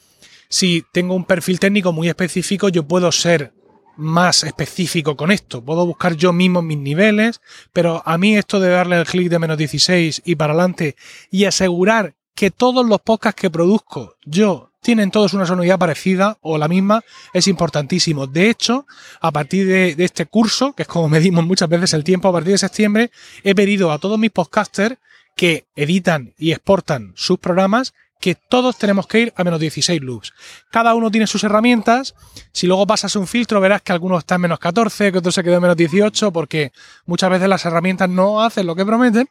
si 0.49 0.85
tengo 0.93 1.15
un 1.15 1.25
perfil 1.25 1.61
técnico 1.61 1.93
muy 1.93 2.09
específico, 2.09 2.69
yo 2.69 2.87
puedo 2.87 3.13
ser 3.13 3.53
más 3.97 4.45
específico 4.45 5.17
con 5.17 5.31
esto. 5.31 5.65
Puedo 5.65 5.87
buscar 5.87 6.17
yo 6.17 6.33
mismo 6.33 6.63
mis 6.63 6.79
niveles, 6.79 7.41
pero 7.73 8.03
a 8.05 8.19
mí 8.19 8.37
esto 8.37 8.61
de 8.61 8.71
darle 8.71 8.99
el 8.99 9.07
clic 9.07 9.29
de 9.29 9.39
menos 9.39 9.59
16 9.59 10.23
y 10.25 10.35
para 10.35 10.53
adelante 10.53 10.97
y 11.31 11.45
asegurar 11.45 12.15
que 12.35 12.51
todos 12.51 12.87
los 12.87 13.01
podcasts 13.01 13.41
que 13.41 13.51
produzco 13.51 14.17
yo 14.25 14.71
tienen 14.81 15.11
todos 15.11 15.35
una 15.35 15.47
sonoridad 15.47 15.79
parecida 15.79 16.39
o 16.43 16.59
la 16.59 16.69
misma, 16.69 17.03
es 17.33 17.49
importantísimo. 17.49 18.27
De 18.27 18.51
hecho, 18.51 18.87
a 19.21 19.33
partir 19.33 19.67
de, 19.67 19.95
este 19.99 20.27
curso, 20.27 20.75
que 20.75 20.83
es 20.83 20.89
como 20.89 21.09
medimos 21.11 21.45
muchas 21.45 21.69
veces 21.69 21.95
el 21.95 22.05
tiempo, 22.05 22.29
a 22.29 22.33
partir 22.33 22.53
de 22.53 22.59
septiembre, 22.59 23.11
he 23.43 23.55
pedido 23.55 23.91
a 23.93 23.99
todos 23.99 24.19
mis 24.19 24.31
podcasters 24.31 24.97
que 25.35 25.67
editan 25.77 26.35
y 26.39 26.53
exportan 26.53 27.13
sus 27.15 27.39
programas 27.39 27.93
que 28.21 28.35
todos 28.35 28.79
tenemos 28.79 29.07
que 29.07 29.21
ir 29.21 29.33
a 29.37 29.45
menos 29.45 29.61
16 29.61 30.01
loops. 30.01 30.33
Cada 30.71 30.95
uno 30.95 31.11
tiene 31.11 31.27
sus 31.27 31.45
herramientas. 31.45 32.15
Si 32.53 32.67
luego 32.67 32.87
pasas 32.87 33.15
un 33.17 33.27
filtro, 33.27 33.61
verás 33.61 33.83
que 33.83 33.93
algunos 33.93 34.21
están 34.21 34.37
en 34.37 34.43
menos 34.43 34.59
14, 34.59 35.13
que 35.13 35.19
otros 35.19 35.35
se 35.35 35.43
quedan 35.43 35.57
en 35.57 35.63
menos 35.63 35.77
18, 35.77 36.33
porque 36.33 36.73
muchas 37.05 37.31
veces 37.31 37.49
las 37.49 37.65
herramientas 37.67 38.09
no 38.09 38.43
hacen 38.43 38.67
lo 38.67 38.75
que 38.75 38.87
prometen. 38.87 39.29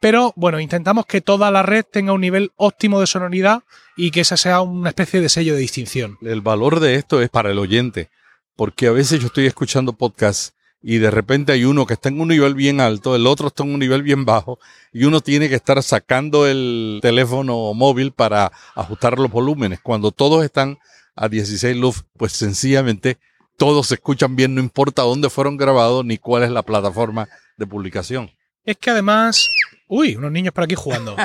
Pero 0.00 0.32
bueno, 0.36 0.60
intentamos 0.60 1.06
que 1.06 1.20
toda 1.20 1.50
la 1.50 1.62
red 1.62 1.84
tenga 1.90 2.12
un 2.12 2.20
nivel 2.20 2.52
óptimo 2.56 3.00
de 3.00 3.06
sonoridad 3.06 3.62
y 3.96 4.10
que 4.10 4.20
esa 4.20 4.36
sea 4.36 4.60
una 4.60 4.90
especie 4.90 5.20
de 5.20 5.28
sello 5.28 5.54
de 5.54 5.60
distinción. 5.60 6.18
El 6.20 6.42
valor 6.42 6.80
de 6.80 6.96
esto 6.96 7.22
es 7.22 7.30
para 7.30 7.50
el 7.50 7.58
oyente, 7.58 8.10
porque 8.56 8.88
a 8.88 8.92
veces 8.92 9.20
yo 9.20 9.28
estoy 9.28 9.46
escuchando 9.46 9.94
podcasts 9.94 10.52
y 10.82 10.98
de 10.98 11.10
repente 11.10 11.52
hay 11.52 11.64
uno 11.64 11.86
que 11.86 11.94
está 11.94 12.10
en 12.10 12.20
un 12.20 12.28
nivel 12.28 12.54
bien 12.54 12.80
alto, 12.80 13.16
el 13.16 13.26
otro 13.26 13.48
está 13.48 13.64
en 13.64 13.72
un 13.72 13.80
nivel 13.80 14.02
bien 14.02 14.24
bajo 14.24 14.58
y 14.92 15.04
uno 15.04 15.20
tiene 15.20 15.48
que 15.48 15.54
estar 15.54 15.82
sacando 15.82 16.46
el 16.46 17.00
teléfono 17.02 17.72
móvil 17.74 18.12
para 18.12 18.52
ajustar 18.74 19.18
los 19.18 19.30
volúmenes. 19.30 19.80
Cuando 19.80 20.12
todos 20.12 20.44
están 20.44 20.78
a 21.16 21.28
16 21.28 21.76
luz, 21.76 22.04
pues 22.16 22.32
sencillamente 22.32 23.18
todos 23.56 23.88
se 23.88 23.94
escuchan 23.94 24.36
bien, 24.36 24.54
no 24.54 24.60
importa 24.60 25.02
dónde 25.02 25.30
fueron 25.30 25.56
grabados 25.56 26.04
ni 26.04 26.18
cuál 26.18 26.42
es 26.42 26.50
la 26.50 26.62
plataforma 26.62 27.26
de 27.56 27.66
publicación. 27.66 28.30
Es 28.64 28.76
que 28.76 28.90
además, 28.90 29.48
uy, 29.88 30.16
unos 30.16 30.32
niños 30.32 30.52
por 30.52 30.64
aquí 30.64 30.74
jugando. 30.74 31.16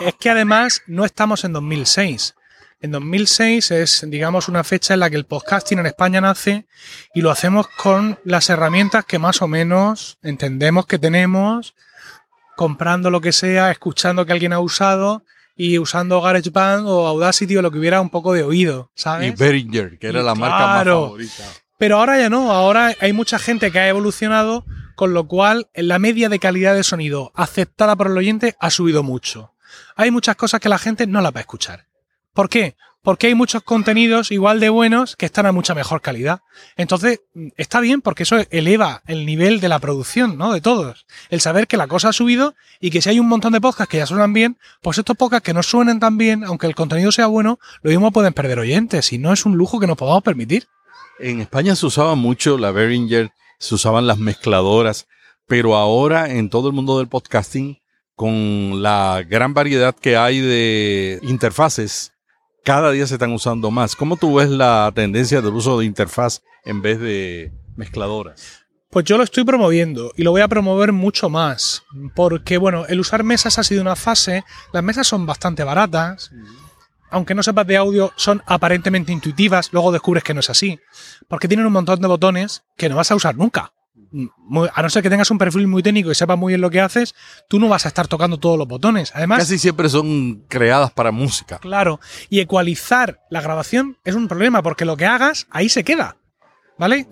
es 0.00 0.14
que 0.14 0.30
además 0.30 0.82
no 0.86 1.04
estamos 1.04 1.44
en 1.44 1.52
2006. 1.52 2.34
En 2.80 2.90
2006 2.90 3.70
es, 3.70 4.04
digamos, 4.08 4.48
una 4.48 4.64
fecha 4.64 4.94
en 4.94 5.00
la 5.00 5.08
que 5.08 5.16
el 5.16 5.24
podcasting 5.24 5.78
en 5.78 5.86
España 5.86 6.20
nace 6.20 6.66
y 7.14 7.20
lo 7.20 7.30
hacemos 7.30 7.68
con 7.68 8.18
las 8.24 8.50
herramientas 8.50 9.04
que 9.04 9.20
más 9.20 9.40
o 9.40 9.46
menos 9.46 10.18
entendemos 10.20 10.86
que 10.86 10.98
tenemos, 10.98 11.76
comprando 12.56 13.08
lo 13.10 13.20
que 13.20 13.30
sea, 13.30 13.70
escuchando 13.70 14.26
que 14.26 14.32
alguien 14.32 14.52
ha 14.52 14.58
usado 14.58 15.24
y 15.56 15.78
usando 15.78 16.20
GarageBand 16.20 16.86
o 16.88 17.06
Audacity 17.06 17.56
o 17.56 17.62
lo 17.62 17.70
que 17.70 17.78
hubiera 17.78 18.00
un 18.00 18.10
poco 18.10 18.32
de 18.32 18.42
oído, 18.42 18.90
¿sabes? 18.96 19.28
Y 19.28 19.30
Behringer, 19.36 19.98
que 19.98 20.08
era 20.08 20.22
la 20.22 20.34
marca 20.34 20.66
más 20.66 20.84
favorita. 20.84 21.44
Pero 21.78 21.98
ahora 21.98 22.18
ya 22.18 22.30
no, 22.30 22.52
ahora 22.52 22.94
hay 23.00 23.12
mucha 23.12 23.38
gente 23.38 23.70
que 23.70 23.78
ha 23.78 23.88
evolucionado, 23.88 24.64
con 24.94 25.14
lo 25.14 25.26
cual 25.26 25.68
la 25.74 25.98
media 25.98 26.28
de 26.28 26.38
calidad 26.38 26.74
de 26.74 26.82
sonido 26.82 27.32
aceptada 27.34 27.96
por 27.96 28.08
el 28.08 28.16
oyente 28.16 28.56
ha 28.60 28.70
subido 28.70 29.02
mucho. 29.02 29.54
Hay 29.96 30.10
muchas 30.10 30.36
cosas 30.36 30.60
que 30.60 30.68
la 30.68 30.78
gente 30.78 31.06
no 31.06 31.20
la 31.20 31.30
va 31.30 31.38
a 31.38 31.42
escuchar. 31.42 31.86
¿Por 32.32 32.48
qué? 32.48 32.76
Porque 33.02 33.26
hay 33.26 33.34
muchos 33.34 33.64
contenidos 33.64 34.30
igual 34.30 34.60
de 34.60 34.68
buenos 34.68 35.16
que 35.16 35.26
están 35.26 35.44
a 35.46 35.52
mucha 35.52 35.74
mejor 35.74 36.00
calidad. 36.00 36.40
Entonces, 36.76 37.20
está 37.56 37.80
bien 37.80 38.00
porque 38.00 38.22
eso 38.22 38.36
eleva 38.50 39.02
el 39.06 39.26
nivel 39.26 39.60
de 39.60 39.68
la 39.68 39.80
producción, 39.80 40.38
¿no? 40.38 40.52
De 40.52 40.60
todos. 40.60 41.04
El 41.28 41.40
saber 41.40 41.66
que 41.66 41.76
la 41.76 41.88
cosa 41.88 42.10
ha 42.10 42.12
subido 42.12 42.54
y 42.80 42.90
que 42.90 43.02
si 43.02 43.08
hay 43.08 43.18
un 43.18 43.28
montón 43.28 43.54
de 43.54 43.60
podcasts 43.60 43.90
que 43.90 43.98
ya 43.98 44.06
suenan 44.06 44.32
bien, 44.32 44.56
pues 44.82 44.98
estos 44.98 45.16
podcasts 45.16 45.44
que 45.44 45.52
no 45.52 45.64
suenen 45.64 45.98
tan 45.98 46.16
bien, 46.16 46.44
aunque 46.44 46.68
el 46.68 46.76
contenido 46.76 47.10
sea 47.10 47.26
bueno, 47.26 47.58
lo 47.82 47.90
mismo 47.90 48.12
pueden 48.12 48.34
perder 48.34 48.60
oyentes 48.60 49.12
y 49.12 49.18
no 49.18 49.32
es 49.32 49.46
un 49.46 49.56
lujo 49.56 49.80
que 49.80 49.88
nos 49.88 49.96
podamos 49.96 50.22
permitir. 50.22 50.68
En 51.18 51.40
España 51.40 51.74
se 51.74 51.86
usaba 51.86 52.14
mucho 52.14 52.56
la 52.56 52.70
Behringer, 52.70 53.32
se 53.62 53.76
usaban 53.76 54.08
las 54.08 54.18
mezcladoras, 54.18 55.06
pero 55.46 55.76
ahora 55.76 56.28
en 56.28 56.50
todo 56.50 56.66
el 56.66 56.74
mundo 56.74 56.98
del 56.98 57.06
podcasting, 57.06 57.78
con 58.16 58.82
la 58.82 59.22
gran 59.28 59.54
variedad 59.54 59.94
que 59.94 60.16
hay 60.16 60.40
de 60.40 61.20
interfaces, 61.22 62.12
cada 62.64 62.90
día 62.90 63.06
se 63.06 63.14
están 63.14 63.32
usando 63.32 63.70
más. 63.70 63.94
¿Cómo 63.94 64.16
tú 64.16 64.34
ves 64.34 64.50
la 64.50 64.90
tendencia 64.94 65.40
del 65.40 65.54
uso 65.54 65.78
de 65.78 65.86
interfaz 65.86 66.42
en 66.64 66.82
vez 66.82 66.98
de 66.98 67.52
mezcladoras? 67.76 68.64
Pues 68.90 69.04
yo 69.04 69.16
lo 69.16 69.22
estoy 69.22 69.44
promoviendo 69.44 70.12
y 70.16 70.24
lo 70.24 70.32
voy 70.32 70.40
a 70.40 70.48
promover 70.48 70.92
mucho 70.92 71.30
más. 71.30 71.84
Porque, 72.16 72.58
bueno, 72.58 72.84
el 72.88 72.98
usar 72.98 73.22
mesas 73.22 73.58
ha 73.58 73.62
sido 73.62 73.80
una 73.80 73.96
fase. 73.96 74.44
Las 74.72 74.82
mesas 74.82 75.06
son 75.06 75.24
bastante 75.24 75.62
baratas. 75.62 76.32
Aunque 77.12 77.34
no 77.34 77.44
sepas 77.44 77.66
de 77.66 77.76
audio, 77.76 78.12
son 78.16 78.42
aparentemente 78.46 79.12
intuitivas. 79.12 79.72
Luego 79.72 79.92
descubres 79.92 80.24
que 80.24 80.34
no 80.34 80.40
es 80.40 80.50
así. 80.50 80.80
Porque 81.28 81.46
tienen 81.46 81.66
un 81.66 81.72
montón 81.72 82.00
de 82.00 82.08
botones 82.08 82.64
que 82.76 82.88
no 82.88 82.96
vas 82.96 83.12
a 83.12 83.14
usar 83.14 83.36
nunca 83.36 83.72
a 84.74 84.82
no 84.82 84.90
ser 84.90 85.02
que 85.02 85.10
tengas 85.10 85.30
un 85.30 85.38
perfil 85.38 85.66
muy 85.66 85.82
técnico 85.82 86.10
y 86.10 86.14
sepas 86.14 86.38
muy 86.38 86.52
bien 86.52 86.60
lo 86.60 86.70
que 86.70 86.80
haces, 86.80 87.14
tú 87.48 87.58
no 87.58 87.68
vas 87.68 87.86
a 87.86 87.88
estar 87.88 88.08
tocando 88.08 88.38
todos 88.38 88.58
los 88.58 88.68
botones. 88.68 89.12
Además, 89.14 89.40
casi 89.40 89.58
siempre 89.58 89.88
son 89.88 90.44
creadas 90.48 90.90
para 90.92 91.12
música. 91.12 91.58
Claro, 91.58 92.00
y 92.28 92.40
ecualizar 92.40 93.20
la 93.30 93.40
grabación 93.40 93.98
es 94.04 94.14
un 94.14 94.28
problema 94.28 94.62
porque 94.62 94.84
lo 94.84 94.96
que 94.96 95.06
hagas 95.06 95.46
ahí 95.50 95.68
se 95.68 95.84
queda. 95.84 96.16
¿Vale? 96.78 97.06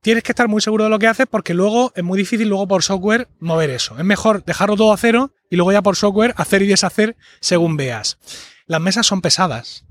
Tienes 0.00 0.22
que 0.22 0.32
estar 0.32 0.48
muy 0.48 0.62
seguro 0.62 0.84
de 0.84 0.90
lo 0.90 0.98
que 0.98 1.06
haces 1.06 1.26
porque 1.30 1.52
luego 1.52 1.92
es 1.94 2.02
muy 2.02 2.18
difícil 2.18 2.48
luego 2.48 2.66
por 2.66 2.82
software 2.82 3.28
mover 3.38 3.70
eso. 3.70 3.98
Es 3.98 4.04
mejor 4.04 4.44
dejarlo 4.44 4.76
todo 4.76 4.92
a 4.92 4.96
cero 4.96 5.32
y 5.50 5.56
luego 5.56 5.72
ya 5.72 5.82
por 5.82 5.96
software 5.96 6.34
hacer 6.38 6.62
y 6.62 6.66
deshacer 6.66 7.16
según 7.40 7.76
veas. 7.76 8.18
Las 8.66 8.80
mesas 8.80 9.06
son 9.06 9.20
pesadas, 9.20 9.84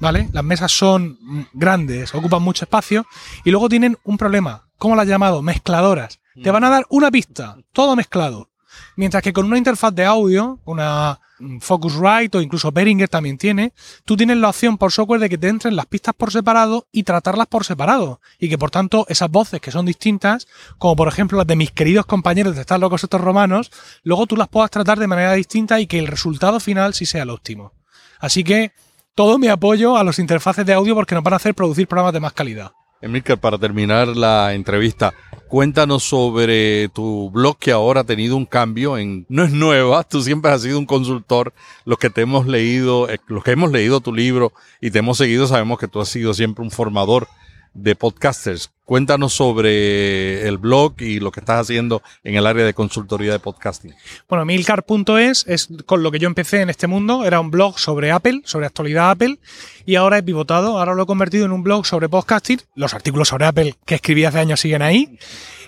¿vale? 0.00 0.28
Las 0.32 0.42
mesas 0.42 0.72
son 0.72 1.18
grandes, 1.52 2.12
ocupan 2.14 2.42
mucho 2.42 2.64
espacio 2.64 3.06
y 3.44 3.50
luego 3.50 3.68
tienen 3.68 3.98
un 4.02 4.18
problema. 4.18 4.68
¿Cómo 4.78 4.96
las 4.96 5.04
has 5.04 5.10
llamado? 5.10 5.42
Mezcladoras. 5.42 6.18
Te 6.42 6.50
van 6.50 6.64
a 6.64 6.70
dar 6.70 6.86
una 6.88 7.10
pista, 7.10 7.58
todo 7.72 7.94
mezclado. 7.94 8.51
Mientras 8.96 9.22
que 9.22 9.32
con 9.32 9.46
una 9.46 9.58
interfaz 9.58 9.94
de 9.94 10.04
audio, 10.04 10.58
una 10.64 11.18
Focusrite 11.60 12.38
o 12.38 12.40
incluso 12.40 12.70
Behringer 12.70 13.08
también 13.08 13.36
tiene, 13.36 13.72
tú 14.04 14.16
tienes 14.16 14.36
la 14.36 14.50
opción 14.50 14.78
por 14.78 14.92
software 14.92 15.20
de 15.20 15.28
que 15.28 15.38
te 15.38 15.48
entren 15.48 15.74
las 15.74 15.86
pistas 15.86 16.14
por 16.14 16.30
separado 16.30 16.86
y 16.92 17.02
tratarlas 17.02 17.48
por 17.48 17.64
separado. 17.64 18.20
Y 18.38 18.48
que 18.48 18.58
por 18.58 18.70
tanto 18.70 19.06
esas 19.08 19.30
voces 19.30 19.60
que 19.60 19.70
son 19.70 19.86
distintas, 19.86 20.46
como 20.78 20.94
por 20.94 21.08
ejemplo 21.08 21.38
las 21.38 21.46
de 21.46 21.56
mis 21.56 21.72
queridos 21.72 22.06
compañeros 22.06 22.54
de 22.54 22.60
Estar 22.60 22.78
Locos 22.78 23.02
Estos 23.02 23.20
Romanos, 23.20 23.72
luego 24.04 24.26
tú 24.26 24.36
las 24.36 24.48
puedas 24.48 24.70
tratar 24.70 24.98
de 24.98 25.06
manera 25.06 25.32
distinta 25.32 25.80
y 25.80 25.86
que 25.86 25.98
el 25.98 26.06
resultado 26.06 26.60
final 26.60 26.94
sí 26.94 27.06
sea 27.06 27.22
el 27.22 27.30
óptimo. 27.30 27.72
Así 28.20 28.44
que 28.44 28.72
todo 29.14 29.38
mi 29.38 29.48
apoyo 29.48 29.96
a 29.96 30.04
los 30.04 30.18
interfaces 30.18 30.64
de 30.64 30.74
audio 30.74 30.94
porque 30.94 31.14
nos 31.14 31.24
van 31.24 31.34
a 31.34 31.36
hacer 31.36 31.54
producir 31.54 31.88
programas 31.88 32.14
de 32.14 32.20
más 32.20 32.32
calidad. 32.32 32.72
Emilcar, 33.00 33.38
para 33.38 33.58
terminar 33.58 34.08
la 34.08 34.54
entrevista, 34.54 35.12
cuéntanos 35.52 36.02
sobre 36.02 36.88
tu 36.94 37.30
blog 37.30 37.58
que 37.58 37.72
ahora 37.72 38.00
ha 38.00 38.04
tenido 38.04 38.38
un 38.38 38.46
cambio 38.46 38.96
en, 38.96 39.26
no 39.28 39.44
es 39.44 39.52
nueva, 39.52 40.02
tú 40.02 40.22
siempre 40.22 40.50
has 40.50 40.62
sido 40.62 40.78
un 40.78 40.86
consultor, 40.86 41.52
los 41.84 41.98
que 41.98 42.08
te 42.08 42.22
hemos 42.22 42.46
leído, 42.46 43.06
eh, 43.10 43.18
los 43.26 43.44
que 43.44 43.50
hemos 43.50 43.70
leído 43.70 44.00
tu 44.00 44.14
libro 44.14 44.54
y 44.80 44.90
te 44.90 45.00
hemos 45.00 45.18
seguido 45.18 45.46
sabemos 45.46 45.78
que 45.78 45.88
tú 45.88 46.00
has 46.00 46.08
sido 46.08 46.32
siempre 46.32 46.64
un 46.64 46.70
formador 46.70 47.28
de 47.74 47.94
podcasters. 47.94 48.70
Cuéntanos 48.84 49.32
sobre 49.32 50.46
el 50.46 50.58
blog 50.58 51.00
y 51.00 51.20
lo 51.20 51.30
que 51.30 51.40
estás 51.40 51.60
haciendo 51.60 52.02
en 52.24 52.34
el 52.34 52.46
área 52.46 52.64
de 52.64 52.74
consultoría 52.74 53.32
de 53.32 53.38
podcasting. 53.38 53.94
Bueno, 54.28 54.44
milcar.es 54.44 55.46
es 55.46 55.68
con 55.86 56.02
lo 56.02 56.10
que 56.10 56.18
yo 56.18 56.26
empecé 56.26 56.60
en 56.60 56.68
este 56.68 56.86
mundo. 56.86 57.24
Era 57.24 57.40
un 57.40 57.50
blog 57.50 57.78
sobre 57.78 58.10
Apple, 58.10 58.42
sobre 58.44 58.66
actualidad 58.66 59.10
Apple, 59.10 59.38
y 59.86 59.94
ahora 59.94 60.18
he 60.18 60.22
pivotado. 60.22 60.78
Ahora 60.78 60.94
lo 60.94 61.04
he 61.04 61.06
convertido 61.06 61.46
en 61.46 61.52
un 61.52 61.62
blog 61.62 61.86
sobre 61.86 62.08
podcasting. 62.08 62.60
Los 62.74 62.92
artículos 62.92 63.28
sobre 63.28 63.46
Apple 63.46 63.76
que 63.86 63.94
escribí 63.94 64.24
hace 64.24 64.40
años 64.40 64.60
siguen 64.60 64.82
ahí 64.82 65.18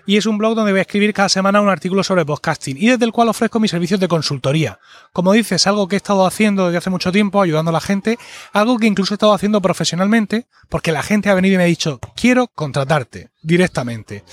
y 0.07 0.17
es 0.17 0.27
un 0.27 0.38
blog 0.38 0.55
donde 0.55 0.73
voy 0.73 0.81
a 0.81 0.83
escribir 0.83 1.12
cada 1.14 1.29
semana 1.29 1.61
un 1.61 1.69
artículo 1.69 2.03
sobre 2.03 2.25
podcasting 2.25 2.77
y 2.77 2.88
desde 2.88 3.05
el 3.05 3.12
cual 3.12 3.29
ofrezco 3.29 3.61
mis 3.61 3.71
servicios 3.71 4.01
de 4.01 4.09
consultoría. 4.09 4.79
Como 5.12 5.33
dices, 5.33 5.67
algo 5.67 5.88
que 5.88 5.97
he 5.97 5.99
estado 5.99 6.27
haciendo 6.27 6.67
desde 6.67 6.79
hace 6.79 6.90
mucho 6.90 7.12
tiempo, 7.12 7.40
ayudando 7.40 7.71
a 7.71 7.73
la 7.73 7.81
gente, 7.81 8.19
algo 8.53 8.79
que 8.79 8.87
incluso 8.87 9.14
he 9.14 9.17
estado 9.17 9.33
haciendo 9.33 9.62
profesionalmente, 9.62 10.47
porque 10.69 10.93
la 10.93 11.03
gente 11.03 11.31
ha 11.31 11.35
venido 11.35 11.55
y 11.55 11.59
me 11.59 11.64
ha 11.64 11.67
dicho, 11.67 12.01
quiero 12.14 12.49
contratarte 12.49 13.31
directamente. 13.43 14.25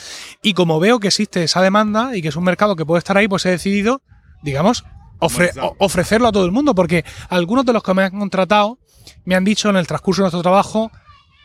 Y 0.41 0.53
como 0.53 0.79
veo 0.79 0.99
que 0.99 1.07
existe 1.07 1.43
esa 1.43 1.61
demanda 1.61 2.15
y 2.15 2.21
que 2.21 2.29
es 2.29 2.35
un 2.35 2.43
mercado 2.43 2.75
que 2.75 2.85
puede 2.85 2.99
estar 2.99 3.17
ahí, 3.17 3.27
pues 3.27 3.45
he 3.45 3.51
decidido, 3.51 4.01
digamos, 4.43 4.83
ofrecerlo 5.19 6.27
a 6.27 6.31
todo 6.31 6.45
el 6.45 6.51
mundo, 6.51 6.73
porque 6.73 7.05
algunos 7.29 7.65
de 7.65 7.73
los 7.73 7.83
que 7.83 7.93
me 7.93 8.03
han 8.03 8.17
contratado 8.17 8.79
me 9.23 9.35
han 9.35 9.43
dicho 9.43 9.69
en 9.69 9.77
el 9.77 9.87
transcurso 9.87 10.21
de 10.21 10.25
nuestro 10.25 10.41
trabajo, 10.41 10.91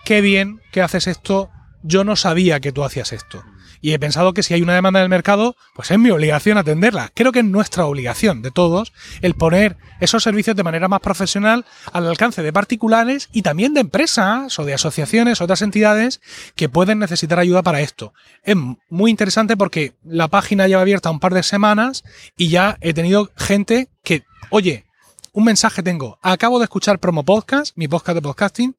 qué 0.04 0.20
bien 0.20 0.60
que 0.72 0.82
haces 0.82 1.06
esto, 1.06 1.50
yo 1.86 2.04
no 2.04 2.16
sabía 2.16 2.60
que 2.60 2.72
tú 2.72 2.84
hacías 2.84 3.12
esto 3.12 3.44
y 3.80 3.92
he 3.92 3.98
pensado 3.98 4.34
que 4.34 4.42
si 4.42 4.54
hay 4.54 4.62
una 4.62 4.74
demanda 4.74 5.00
del 5.00 5.08
mercado, 5.08 5.56
pues 5.74 5.90
es 5.90 5.98
mi 5.98 6.10
obligación 6.10 6.58
atenderla. 6.58 7.12
Creo 7.14 7.32
que 7.32 7.40
es 7.40 7.44
nuestra 7.44 7.86
obligación 7.86 8.42
de 8.42 8.50
todos 8.50 8.92
el 9.22 9.34
poner 9.34 9.76
esos 10.00 10.22
servicios 10.22 10.56
de 10.56 10.62
manera 10.62 10.88
más 10.88 11.00
profesional 11.00 11.64
al 11.92 12.06
alcance 12.06 12.42
de 12.42 12.52
particulares 12.52 13.28
y 13.32 13.42
también 13.42 13.74
de 13.74 13.80
empresas 13.80 14.58
o 14.58 14.64
de 14.64 14.74
asociaciones 14.74 15.40
o 15.40 15.44
otras 15.44 15.62
entidades 15.62 16.20
que 16.54 16.68
pueden 16.68 16.98
necesitar 16.98 17.38
ayuda 17.38 17.62
para 17.62 17.80
esto. 17.80 18.12
Es 18.42 18.56
muy 18.88 19.10
interesante 19.10 19.56
porque 19.56 19.94
la 20.04 20.28
página 20.28 20.66
lleva 20.66 20.82
abierta 20.82 21.10
un 21.10 21.20
par 21.20 21.34
de 21.34 21.42
semanas 21.42 22.04
y 22.36 22.48
ya 22.48 22.78
he 22.80 22.94
tenido 22.94 23.30
gente 23.36 23.88
que, 24.02 24.24
oye, 24.50 24.84
un 25.32 25.44
mensaje 25.44 25.82
tengo, 25.82 26.18
acabo 26.22 26.58
de 26.58 26.64
escuchar 26.64 26.98
Promo 26.98 27.22
Podcast, 27.22 27.76
mi 27.76 27.88
podcast 27.88 28.14
de 28.14 28.22
podcasting, 28.22 28.76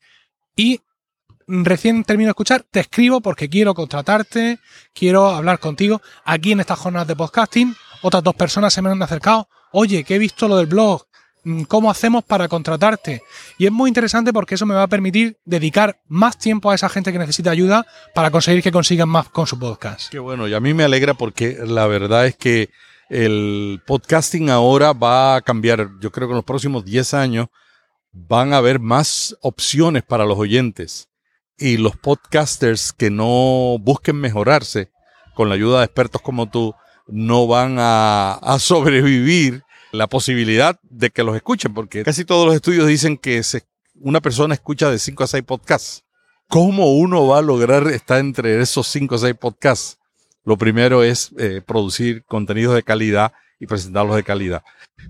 y 0.56 0.82
recién 1.48 2.04
termino 2.04 2.28
de 2.28 2.32
escuchar, 2.32 2.66
te 2.70 2.82
escribo 2.82 3.22
porque 3.22 3.50
quiero 3.50 3.74
contratarte, 3.74 4.60
quiero 4.94 5.28
hablar 5.28 5.60
contigo. 5.60 6.02
Aquí 6.26 6.52
en 6.52 6.60
estas 6.60 6.80
jornadas 6.80 7.08
de 7.08 7.16
podcasting, 7.16 7.76
otras 8.02 8.24
dos 8.24 8.36
personas 8.36 8.74
se 8.74 8.82
me 8.82 8.90
han 8.90 9.02
acercado. 9.02 9.48
Oye, 9.72 10.04
que 10.04 10.16
he 10.16 10.20
visto 10.20 10.48
lo 10.48 10.58
del 10.58 10.68
blog. 10.68 11.06
Mm, 11.44 11.64
¿Cómo 11.64 11.90
hacemos 11.90 12.24
para 12.24 12.48
contratarte? 12.48 13.24
Y 13.58 13.66
es 13.66 13.72
muy 13.72 13.90
interesante 13.90 14.34
porque 14.34 14.56
eso 14.56 14.66
me 14.66 14.76
va 14.76 14.84
a 14.84 14.88
permitir 14.88 15.38
dedicar 15.46 16.00
más 16.08 16.38
tiempo 16.38 16.70
a 16.70 16.76
esa 16.76 16.90
gente 16.90 17.12
que 17.12 17.20
necesita 17.20 17.52
ayuda 17.52 17.86
para 18.14 18.32
conseguir 18.32 18.62
que 18.62 18.72
consigan 18.72 19.10
más 19.10 19.30
con 19.30 19.48
su 19.48 19.58
podcast. 19.58 20.10
Qué 20.10 20.20
bueno, 20.20 20.48
y 20.48 20.54
a 20.54 20.60
mí 20.60 20.74
me 20.74 20.84
alegra 20.84 21.14
porque 21.14 21.58
la 21.66 21.88
verdad 21.88 22.28
es 22.28 22.36
que 22.36 22.70
el 23.10 23.82
podcasting 23.88 24.50
ahora 24.50 24.92
va 24.92 25.38
a 25.38 25.42
cambiar. 25.42 25.92
Yo 26.02 26.12
creo 26.12 26.28
que 26.28 26.34
en 26.34 26.38
los 26.38 26.46
próximos 26.46 26.84
10 26.84 27.14
años 27.14 27.48
van 28.12 28.52
a 28.52 28.58
haber 28.58 28.80
más 28.80 29.38
opciones 29.42 30.04
para 30.04 30.26
los 30.26 30.38
oyentes 30.38 31.08
y 31.58 31.78
los 31.78 31.96
podcasters 31.98 32.93
que 32.93 33.10
no 33.10 33.78
busquen 33.80 34.17
mejorarse 34.17 34.91
con 35.34 35.50
la 35.50 35.56
ayuda 35.56 35.80
de 35.80 35.86
expertos 35.86 36.22
como 36.22 36.50
tú 36.50 36.74
no 37.08 37.48
van 37.48 37.78
a, 37.80 38.58
sobrevivir 38.60 39.63
la 39.91 40.08
posibilidad 40.08 40.80
de 40.84 41.10
que 41.10 41.24
los 41.24 41.36
escuchen, 41.36 41.74
porque 41.74 42.04
casi 42.04 42.26
todos 42.26 42.46
los 42.46 42.56
estudios 42.56 42.88
dicen 42.88 43.17
que 43.17 43.41
una 43.96 44.22
persona 44.22 44.54
escucha 44.54 44.91
de 44.91 45.00
5 45.00 45.24
a 45.24 45.28
6 45.28 45.43
podcasts. 45.43 46.04
¿Cómo 46.50 46.93
uno 46.93 47.28
va 47.28 47.39
a 47.39 47.41
lograr 47.41 47.88
estar 47.88 48.20
entre 48.20 48.62
esos 48.62 48.88
5 48.88 49.15
o 49.15 49.17
6 49.17 49.36
podcasts? 49.36 49.98
Lo 50.43 50.58
primero 50.58 51.04
es 51.04 51.32
eh, 51.38 51.62
producir 51.65 52.24
contenidos 52.26 52.76
de 52.76 52.84
calidad 52.84 53.34
y 53.60 53.67
presentarlos 53.67 54.15
de 54.15 54.24
calidad. 54.24 54.63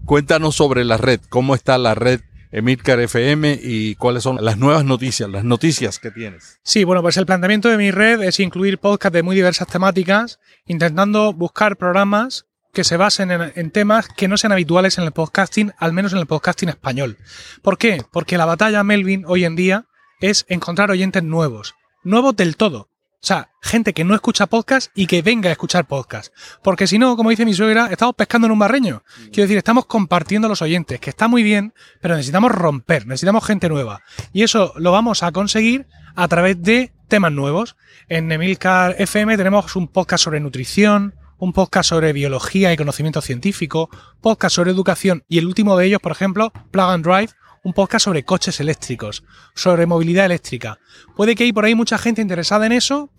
Cuéntanos 0.06 0.56
sobre 0.56 0.84
la 0.84 0.98
red, 0.98 1.20
cómo 1.30 1.54
está 1.54 1.78
la 1.78 1.96
red 1.96 2.22
Emilcar 2.52 3.00
FM 3.00 3.60
y 3.62 3.96
cuáles 3.96 4.24
son 4.24 4.38
las 4.44 4.58
nuevas 4.58 4.86
noticias, 4.86 5.30
las 5.30 5.44
noticias 5.44 6.00
que 6.00 6.12
tienes. 6.12 6.60
Sí, 6.64 6.84
bueno, 6.84 7.02
pues 7.02 7.18
el 7.18 7.26
planteamiento 7.26 7.70
de 7.70 7.78
mi 7.78 7.92
red 7.92 8.22
es 8.22 8.40
incluir 8.40 8.80
podcasts 8.80 9.14
de 9.14 9.24
muy 9.24 9.36
diversas 9.36 9.68
temáticas, 9.68 10.40
intentando 10.66 11.34
buscar 11.34 11.78
programas 11.78 12.46
que 12.74 12.84
se 12.84 12.98
basen 12.98 13.32
en, 13.32 13.72
temas 13.72 14.08
que 14.08 14.28
no 14.28 14.38
sean 14.38 14.52
habituales 14.52 14.98
en 14.98 15.04
el 15.04 15.12
podcasting, 15.12 15.74
al 15.80 15.94
menos 15.94 16.14
en 16.14 16.20
el 16.20 16.28
podcasting 16.28 16.70
español. 16.70 17.18
¿Por 17.64 17.78
qué? 17.78 18.04
Porque 18.12 18.38
la 18.38 18.46
batalla 18.46 18.84
Melvin 18.84 19.24
hoy 19.26 19.46
en 19.46 19.56
día 19.56 19.86
es 20.22 20.46
encontrar 20.48 20.92
oyentes 20.92 21.24
nuevos, 21.24 21.76
nuevos 22.04 22.36
del 22.36 22.56
todo. 22.56 22.90
O 23.20 23.26
sea, 23.28 23.50
gente 23.64 23.94
que 23.94 24.04
no 24.04 24.14
escucha 24.14 24.46
podcast 24.46 24.92
y 24.94 25.08
que 25.08 25.24
venga 25.24 25.50
a 25.50 25.52
escuchar 25.52 25.88
podcast. 25.88 26.32
Porque 26.62 26.86
si 26.86 27.00
no, 27.00 27.18
como 27.18 27.32
dice 27.32 27.46
mi 27.46 27.54
suegra, 27.56 27.88
estamos 27.92 28.14
pescando 28.16 28.46
en 28.46 28.52
un 28.52 28.60
barreño. 28.60 29.04
Quiero 29.32 29.44
decir, 29.44 29.58
estamos 29.58 29.88
compartiendo 29.88 30.48
los 30.48 30.62
oyentes, 30.62 31.00
que 31.00 31.10
está 31.10 31.28
muy 31.28 31.42
bien, 31.42 31.74
pero 32.00 32.16
necesitamos 32.16 32.52
romper, 32.52 33.08
necesitamos 33.08 33.44
gente 33.44 33.70
nueva. 33.70 34.04
Y 34.34 34.44
eso 34.44 34.72
lo 34.78 34.92
vamos 34.92 35.24
a 35.24 35.32
conseguir 35.32 35.88
a 36.16 36.28
través 36.28 36.62
de 36.62 36.94
temas 37.08 37.32
nuevos. 37.32 37.76
En 38.08 38.32
Emilcar 38.32 38.96
FM 39.00 39.36
tenemos 39.36 39.76
un 39.76 39.88
podcast 39.88 40.24
sobre 40.24 40.40
nutrición, 40.40 41.16
un 41.40 41.54
podcast 41.54 41.90
sobre 41.90 42.14
biología 42.14 42.72
y 42.72 42.78
conocimiento 42.78 43.22
científico, 43.22 43.90
podcast 44.22 44.56
sobre 44.56 44.72
educación 44.72 45.24
y 45.28 45.40
el 45.40 45.48
último 45.48 45.76
de 45.76 45.88
ellos, 45.88 46.02
por 46.02 46.12
ejemplo, 46.12 46.52
Plug 46.72 46.90
and 46.90 47.06
Drive, 47.06 47.34
un 47.68 47.74
podcast 47.74 48.06
sobre 48.06 48.24
coches 48.24 48.62
eléctricos, 48.62 49.26
sobre 49.54 49.86
movilidad 49.86 50.26
eléctrica. 50.26 50.80
Puede 51.18 51.36
que 51.36 51.44
hay 51.44 51.52
por 51.52 51.66
ahí 51.66 51.76
mucha 51.76 51.98
gente 51.98 52.22
interesada 52.22 52.66
en 52.66 52.72
eso 52.72 53.10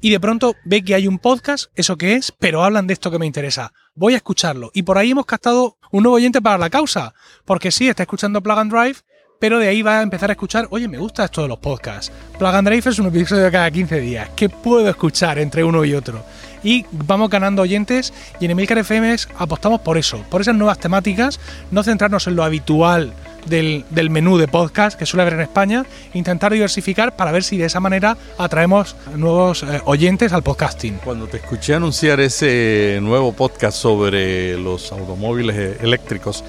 y 0.00 0.10
de 0.10 0.20
pronto 0.20 0.54
ve 0.64 0.84
que 0.84 0.94
hay 0.94 1.08
un 1.08 1.18
podcast, 1.18 1.72
eso 1.74 1.98
que 1.98 2.14
es, 2.14 2.30
pero 2.30 2.62
hablan 2.62 2.86
de 2.86 2.92
esto 2.92 3.10
que 3.10 3.18
me 3.18 3.26
interesa. 3.26 3.72
Voy 3.96 4.14
a 4.14 4.18
escucharlo. 4.18 4.70
Y 4.72 4.84
por 4.84 4.98
ahí 4.98 5.10
hemos 5.10 5.26
captado 5.26 5.78
un 5.90 6.04
nuevo 6.04 6.14
oyente 6.14 6.40
para 6.40 6.58
la 6.58 6.70
causa, 6.70 7.12
porque 7.44 7.72
sí, 7.72 7.88
está 7.88 8.04
escuchando 8.04 8.40
Plug 8.40 8.58
and 8.60 8.72
Drive, 8.72 8.98
pero 9.40 9.58
de 9.58 9.66
ahí 9.66 9.82
va 9.82 9.98
a 9.98 10.02
empezar 10.02 10.30
a 10.30 10.34
escuchar, 10.34 10.68
oye, 10.70 10.86
me 10.86 10.98
gusta 10.98 11.24
esto 11.24 11.42
de 11.42 11.48
los 11.48 11.58
podcasts. 11.58 12.12
Plug 12.38 12.54
and 12.54 12.68
Drive 12.68 12.90
es 12.90 13.00
un 13.00 13.06
episodio 13.06 13.50
cada 13.50 13.68
15 13.68 13.98
días. 13.98 14.30
¿Qué 14.36 14.48
puedo 14.48 14.88
escuchar 14.88 15.40
entre 15.40 15.64
uno 15.64 15.84
y 15.84 15.94
otro? 15.94 16.24
y 16.62 16.84
vamos 16.90 17.30
ganando 17.30 17.62
oyentes 17.62 18.12
y 18.40 18.44
en 18.44 18.52
Emilcar 18.52 18.78
FM 18.78 19.16
apostamos 19.38 19.80
por 19.80 19.98
eso, 19.98 20.24
por 20.28 20.40
esas 20.40 20.54
nuevas 20.54 20.78
temáticas, 20.78 21.40
no 21.70 21.82
centrarnos 21.82 22.26
en 22.26 22.36
lo 22.36 22.44
habitual 22.44 23.12
del, 23.48 24.10
menú 24.10 24.38
de 24.38 24.48
podcast 24.48 24.98
que 24.98 25.06
suele 25.06 25.22
haber 25.22 25.34
en 25.34 25.40
España, 25.40 25.84
intentar 26.14 26.52
diversificar 26.52 27.16
para 27.16 27.32
ver 27.32 27.42
si 27.42 27.56
de 27.56 27.66
esa 27.66 27.80
manera 27.80 28.16
atraemos 28.36 28.96
nuevos 29.16 29.62
eh, 29.62 29.80
oyentes 29.84 30.32
al 30.32 30.42
podcasting. 30.42 30.98
Cuando 31.04 31.26
te 31.26 31.38
escuché 31.38 31.74
anunciar 31.74 32.20
ese 32.20 32.98
nuevo 33.02 33.32
podcast 33.32 33.78
sobre 33.78 34.58
los 34.58 34.92
automóviles 34.92 35.56
eh, 35.56 35.78
eléctricos, 35.80 36.44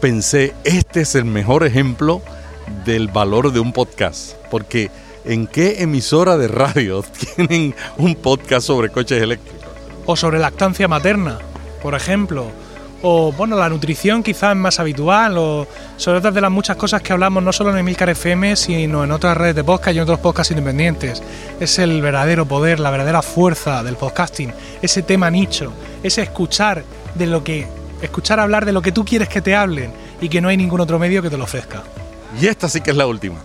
pensé, 0.00 0.54
este 0.64 1.02
es 1.02 1.14
el 1.14 1.24
mejor 1.24 1.64
ejemplo 1.64 2.22
del 2.84 3.08
valor 3.08 3.52
de 3.52 3.60
un 3.60 3.72
podcast, 3.72 4.34
porque 4.50 4.90
¿en 5.24 5.46
qué 5.46 5.82
emisora 5.82 6.36
de 6.36 6.48
radio 6.48 7.04
tienen 7.36 7.74
un 7.98 8.14
podcast 8.14 8.66
sobre 8.66 8.88
coches 8.90 9.22
eléctricos? 9.22 9.68
O 10.06 10.16
sobre 10.16 10.38
lactancia 10.38 10.88
materna, 10.88 11.38
por 11.82 11.94
ejemplo. 11.94 12.46
O 13.02 13.32
bueno, 13.32 13.56
la 13.56 13.68
nutrición 13.68 14.22
quizás 14.22 14.54
más 14.54 14.78
habitual, 14.78 15.38
o 15.38 15.66
sobre 15.96 16.18
otras 16.18 16.34
de 16.34 16.40
las 16.40 16.50
muchas 16.50 16.76
cosas 16.76 17.00
que 17.00 17.12
hablamos 17.12 17.42
no 17.42 17.52
solo 17.52 17.70
en 17.70 17.78
Emilcar 17.78 18.10
FM, 18.10 18.56
sino 18.56 19.04
en 19.04 19.10
otras 19.10 19.36
redes 19.36 19.54
de 19.54 19.64
podcast 19.64 19.94
y 19.94 19.98
en 19.98 20.02
otros 20.02 20.18
podcasts 20.18 20.50
independientes. 20.50 21.22
Es 21.60 21.78
el 21.78 22.02
verdadero 22.02 22.46
poder, 22.46 22.78
la 22.78 22.90
verdadera 22.90 23.22
fuerza 23.22 23.82
del 23.82 23.96
podcasting, 23.96 24.52
ese 24.82 25.02
tema 25.02 25.30
nicho, 25.30 25.72
ese 26.02 26.22
escuchar 26.22 26.84
de 27.14 27.26
lo 27.26 27.42
que, 27.42 27.66
escuchar 28.02 28.38
hablar 28.38 28.66
de 28.66 28.72
lo 28.72 28.82
que 28.82 28.92
tú 28.92 29.04
quieres 29.04 29.28
que 29.28 29.40
te 29.40 29.54
hablen 29.54 29.92
y 30.20 30.28
que 30.28 30.40
no 30.40 30.48
hay 30.48 30.56
ningún 30.56 30.80
otro 30.80 30.98
medio 30.98 31.22
que 31.22 31.30
te 31.30 31.38
lo 31.38 31.44
ofrezca. 31.44 31.82
Y 32.38 32.46
esta 32.46 32.68
sí 32.68 32.80
que 32.80 32.90
es 32.90 32.96
la 32.96 33.06
última. 33.06 33.38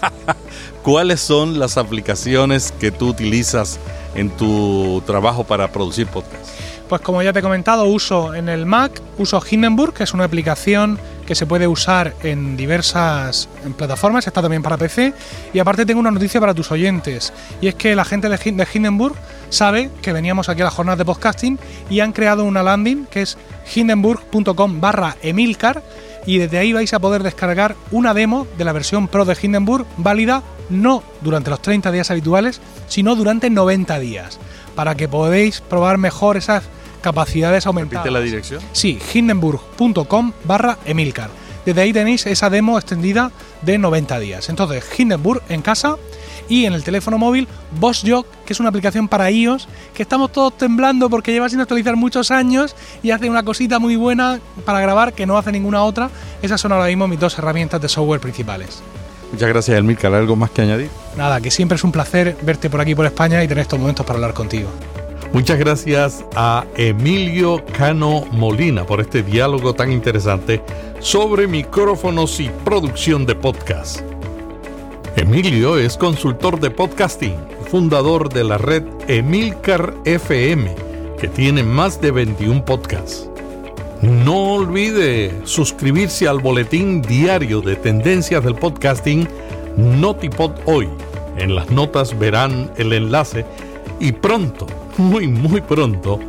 ¿Cuáles 0.82 1.20
son 1.20 1.58
las 1.58 1.76
aplicaciones 1.76 2.72
que 2.72 2.90
tú 2.90 3.08
utilizas 3.08 3.78
en 4.14 4.30
tu 4.30 5.02
trabajo 5.06 5.44
para 5.44 5.70
producir 5.70 6.06
podcasts? 6.06 6.59
Pues 6.90 7.02
como 7.02 7.22
ya 7.22 7.32
te 7.32 7.38
he 7.38 7.42
comentado, 7.42 7.84
uso 7.84 8.34
en 8.34 8.48
el 8.48 8.66
Mac, 8.66 9.00
uso 9.16 9.40
Hindenburg, 9.48 9.94
que 9.94 10.02
es 10.02 10.12
una 10.12 10.24
aplicación 10.24 10.98
que 11.24 11.36
se 11.36 11.46
puede 11.46 11.68
usar 11.68 12.14
en 12.24 12.56
diversas 12.56 13.48
plataformas, 13.78 14.26
está 14.26 14.42
también 14.42 14.60
para 14.60 14.76
PC. 14.76 15.14
Y 15.54 15.60
aparte 15.60 15.86
tengo 15.86 16.00
una 16.00 16.10
noticia 16.10 16.40
para 16.40 16.52
tus 16.52 16.72
oyentes, 16.72 17.32
y 17.60 17.68
es 17.68 17.76
que 17.76 17.94
la 17.94 18.04
gente 18.04 18.28
de 18.28 18.68
Hindenburg 18.74 19.14
sabe 19.50 19.88
que 20.02 20.12
veníamos 20.12 20.48
aquí 20.48 20.62
a 20.62 20.64
las 20.64 20.74
jornadas 20.74 20.98
de 20.98 21.04
podcasting 21.04 21.60
y 21.88 22.00
han 22.00 22.10
creado 22.10 22.42
una 22.42 22.64
landing 22.64 23.06
que 23.06 23.22
es 23.22 23.38
hindenburg.com 23.72 24.80
barra 24.80 25.16
emilcar 25.22 25.84
y 26.26 26.38
desde 26.38 26.58
ahí 26.58 26.72
vais 26.72 26.92
a 26.92 26.98
poder 26.98 27.22
descargar 27.22 27.76
una 27.92 28.14
demo 28.14 28.48
de 28.58 28.64
la 28.64 28.72
versión 28.72 29.06
Pro 29.06 29.24
de 29.24 29.36
Hindenburg 29.40 29.86
válida 29.96 30.42
no 30.70 31.04
durante 31.20 31.50
los 31.50 31.62
30 31.62 31.92
días 31.92 32.10
habituales, 32.10 32.60
sino 32.88 33.14
durante 33.14 33.48
90 33.48 33.96
días, 34.00 34.40
para 34.74 34.96
que 34.96 35.06
podáis 35.06 35.60
probar 35.60 35.96
mejor 35.96 36.36
esas 36.36 36.64
capacidades 37.00 37.66
aumentadas. 37.66 38.04
¿Repite 38.04 38.18
la 38.18 38.24
dirección? 38.24 38.62
Sí, 38.72 38.98
hindenburg.com 39.14 40.32
barra 40.44 40.78
Emilcar. 40.84 41.30
Desde 41.64 41.82
ahí 41.82 41.92
tenéis 41.92 42.26
esa 42.26 42.48
demo 42.48 42.78
extendida 42.78 43.30
de 43.62 43.78
90 43.78 44.18
días. 44.18 44.48
Entonces, 44.48 44.84
Hindenburg 44.98 45.42
en 45.48 45.62
casa 45.62 45.96
y 46.48 46.64
en 46.64 46.72
el 46.72 46.82
teléfono 46.82 47.18
móvil 47.18 47.46
BossJog, 47.78 48.26
que 48.44 48.52
es 48.52 48.60
una 48.60 48.70
aplicación 48.70 49.08
para 49.08 49.30
iOS, 49.30 49.68
que 49.94 50.02
estamos 50.02 50.32
todos 50.32 50.56
temblando 50.56 51.08
porque 51.10 51.32
lleva 51.32 51.48
sin 51.48 51.60
actualizar 51.60 51.96
muchos 51.96 52.30
años 52.30 52.74
y 53.02 53.10
hace 53.10 53.30
una 53.30 53.42
cosita 53.42 53.78
muy 53.78 53.96
buena 53.96 54.40
para 54.64 54.80
grabar 54.80 55.12
que 55.12 55.26
no 55.26 55.38
hace 55.38 55.52
ninguna 55.52 55.84
otra. 55.84 56.10
Esas 56.42 56.60
son 56.60 56.72
ahora 56.72 56.86
mismo 56.86 57.06
mis 57.06 57.20
dos 57.20 57.38
herramientas 57.38 57.80
de 57.80 57.88
software 57.88 58.20
principales. 58.20 58.82
Muchas 59.30 59.48
gracias, 59.48 59.78
Elmilcar. 59.78 60.12
¿Algo 60.12 60.34
más 60.34 60.50
que 60.50 60.62
añadir? 60.62 60.90
Nada, 61.16 61.40
que 61.40 61.52
siempre 61.52 61.76
es 61.76 61.84
un 61.84 61.92
placer 61.92 62.36
verte 62.42 62.68
por 62.68 62.80
aquí 62.80 62.94
por 62.96 63.06
España 63.06 63.44
y 63.44 63.48
tener 63.48 63.62
estos 63.62 63.78
momentos 63.78 64.04
para 64.04 64.16
hablar 64.16 64.34
contigo. 64.34 64.70
Muchas 65.32 65.60
gracias 65.60 66.24
a 66.34 66.66
Emilio 66.76 67.64
Cano 67.78 68.24
Molina 68.32 68.84
por 68.84 69.00
este 69.00 69.22
diálogo 69.22 69.74
tan 69.74 69.92
interesante 69.92 70.60
sobre 70.98 71.46
micrófonos 71.46 72.40
y 72.40 72.50
producción 72.64 73.26
de 73.26 73.36
podcast. 73.36 74.00
Emilio 75.14 75.78
es 75.78 75.96
consultor 75.96 76.58
de 76.58 76.70
podcasting, 76.70 77.36
fundador 77.70 78.32
de 78.32 78.42
la 78.42 78.58
red 78.58 78.82
Emilcar 79.06 79.94
FM, 80.04 80.74
que 81.20 81.28
tiene 81.28 81.62
más 81.62 82.00
de 82.00 82.10
21 82.10 82.64
podcasts. 82.64 83.30
No 84.02 84.54
olvide 84.54 85.32
suscribirse 85.44 86.26
al 86.26 86.40
boletín 86.40 87.02
diario 87.02 87.60
de 87.60 87.76
tendencias 87.76 88.42
del 88.42 88.56
podcasting 88.56 89.28
Notipod 89.76 90.50
Hoy. 90.66 90.88
En 91.36 91.54
las 91.54 91.70
notas 91.70 92.18
verán 92.18 92.72
el 92.78 92.92
enlace 92.92 93.44
y 94.00 94.10
pronto, 94.12 94.66
muy 95.00 95.26
muy 95.26 95.60
pronto, 95.60 96.20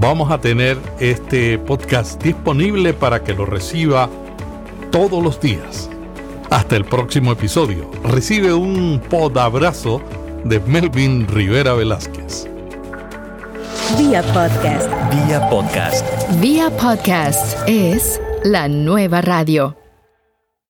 vamos 0.00 0.30
a 0.30 0.40
tener 0.40 0.78
este 0.98 1.58
podcast 1.58 2.22
disponible 2.22 2.92
para 2.92 3.22
que 3.22 3.34
lo 3.34 3.44
reciba 3.44 4.08
todos 4.90 5.22
los 5.22 5.40
días. 5.40 5.90
Hasta 6.50 6.76
el 6.76 6.84
próximo 6.84 7.32
episodio. 7.32 7.90
Recibe 8.04 8.52
un 8.54 9.00
podabrazo 9.10 10.00
de 10.44 10.60
Melvin 10.60 11.26
Rivera 11.28 11.74
Velázquez. 11.74 12.48
Vía 13.98 14.22
podcast. 14.22 14.88
Vía 15.12 15.48
podcast. 15.48 16.06
Vía 16.40 16.70
podcast 16.70 17.58
es 17.66 18.20
la 18.44 18.68
nueva 18.68 19.20
radio. 19.20 19.85